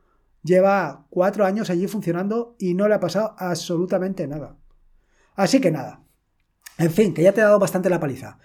lleva 0.43 1.07
cuatro 1.09 1.47
años 1.47 1.71
allí 1.71 1.87
funcionando 1.87 2.55
y 2.59 2.75
no 2.75 2.87
le 2.87 2.97
ha 2.97 3.01
pasado 3.01 3.35
absolutamente 3.39 4.27
nada. 4.27 4.59
Así 5.35 5.61
que 5.61 5.71
nada. 5.71 6.03
En 6.79 6.91
fin, 6.91 7.15
que 7.15 7.23
ya 7.23 7.33
te 7.33 7.41
he 7.41 7.45
dado 7.45 7.59
bastante 7.59 7.91
la 7.91 8.01
paliza. 8.01 8.39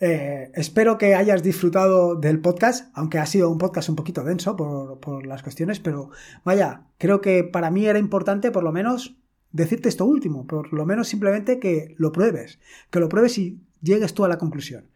Eh, 0.00 0.50
espero 0.54 0.96
que 0.96 1.14
hayas 1.14 1.42
disfrutado 1.42 2.14
del 2.14 2.40
podcast, 2.40 2.90
aunque 2.94 3.18
ha 3.18 3.26
sido 3.26 3.50
un 3.50 3.58
podcast 3.58 3.90
un 3.90 3.96
poquito 3.96 4.24
denso 4.24 4.56
por, 4.56 4.98
por, 4.98 5.26
las 5.26 5.42
cuestiones, 5.42 5.78
pero 5.78 6.10
vaya, 6.42 6.86
creo 6.96 7.20
que 7.20 7.44
para 7.44 7.70
mí 7.70 7.86
era 7.86 7.98
importante 7.98 8.50
por 8.50 8.64
lo 8.64 8.72
menos 8.72 9.18
decirte 9.52 9.90
esto 9.90 10.06
último, 10.06 10.46
por 10.46 10.72
lo 10.72 10.86
menos 10.86 11.08
simplemente 11.08 11.58
que 11.58 11.94
lo 11.98 12.12
pruebes, 12.12 12.60
que 12.90 13.00
lo 13.00 13.10
pruebes 13.10 13.36
y 13.36 13.60
llegues 13.82 14.14
tú 14.14 14.24
a 14.24 14.28
la 14.28 14.38
conclusión. 14.38 14.88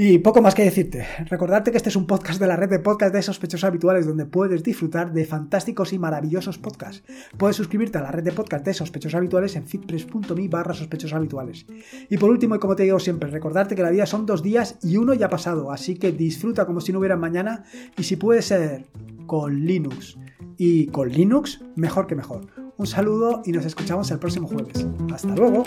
Y 0.00 0.18
poco 0.18 0.40
más 0.40 0.54
que 0.54 0.62
decirte. 0.62 1.08
Recordarte 1.28 1.72
que 1.72 1.76
este 1.76 1.88
es 1.88 1.96
un 1.96 2.06
podcast 2.06 2.38
de 2.38 2.46
la 2.46 2.54
red 2.54 2.70
de 2.70 2.78
podcast 2.78 3.12
de 3.12 3.20
sospechosos 3.20 3.64
habituales 3.64 4.06
donde 4.06 4.26
puedes 4.26 4.62
disfrutar 4.62 5.12
de 5.12 5.24
fantásticos 5.24 5.92
y 5.92 5.98
maravillosos 5.98 6.56
podcasts. 6.56 7.02
Puedes 7.36 7.56
suscribirte 7.56 7.98
a 7.98 8.02
la 8.02 8.12
red 8.12 8.22
de 8.22 8.30
podcast 8.30 8.64
de 8.64 8.74
sospechosos 8.74 9.16
habituales 9.16 9.56
en 9.56 9.66
fitpress.me 9.66 10.46
barra 10.46 10.72
sospechosos. 10.72 11.66
Y 12.08 12.16
por 12.16 12.30
último, 12.30 12.54
y 12.54 12.60
como 12.60 12.76
te 12.76 12.84
digo 12.84 13.00
siempre, 13.00 13.28
recordarte 13.28 13.74
que 13.74 13.82
la 13.82 13.90
vida 13.90 14.06
son 14.06 14.24
dos 14.24 14.40
días 14.40 14.78
y 14.84 14.98
uno 14.98 15.14
ya 15.14 15.26
ha 15.26 15.30
pasado, 15.30 15.72
así 15.72 15.96
que 15.96 16.12
disfruta 16.12 16.64
como 16.64 16.80
si 16.80 16.92
no 16.92 17.00
hubiera 17.00 17.16
mañana 17.16 17.64
y 17.96 18.04
si 18.04 18.14
puede 18.14 18.42
ser 18.42 18.84
con 19.26 19.66
Linux. 19.66 20.16
Y 20.58 20.86
con 20.86 21.08
Linux, 21.08 21.60
mejor 21.74 22.06
que 22.06 22.14
mejor. 22.14 22.46
Un 22.76 22.86
saludo 22.86 23.42
y 23.44 23.50
nos 23.50 23.64
escuchamos 23.64 24.08
el 24.12 24.20
próximo 24.20 24.46
jueves. 24.46 24.86
Hasta 25.12 25.34
luego. 25.34 25.64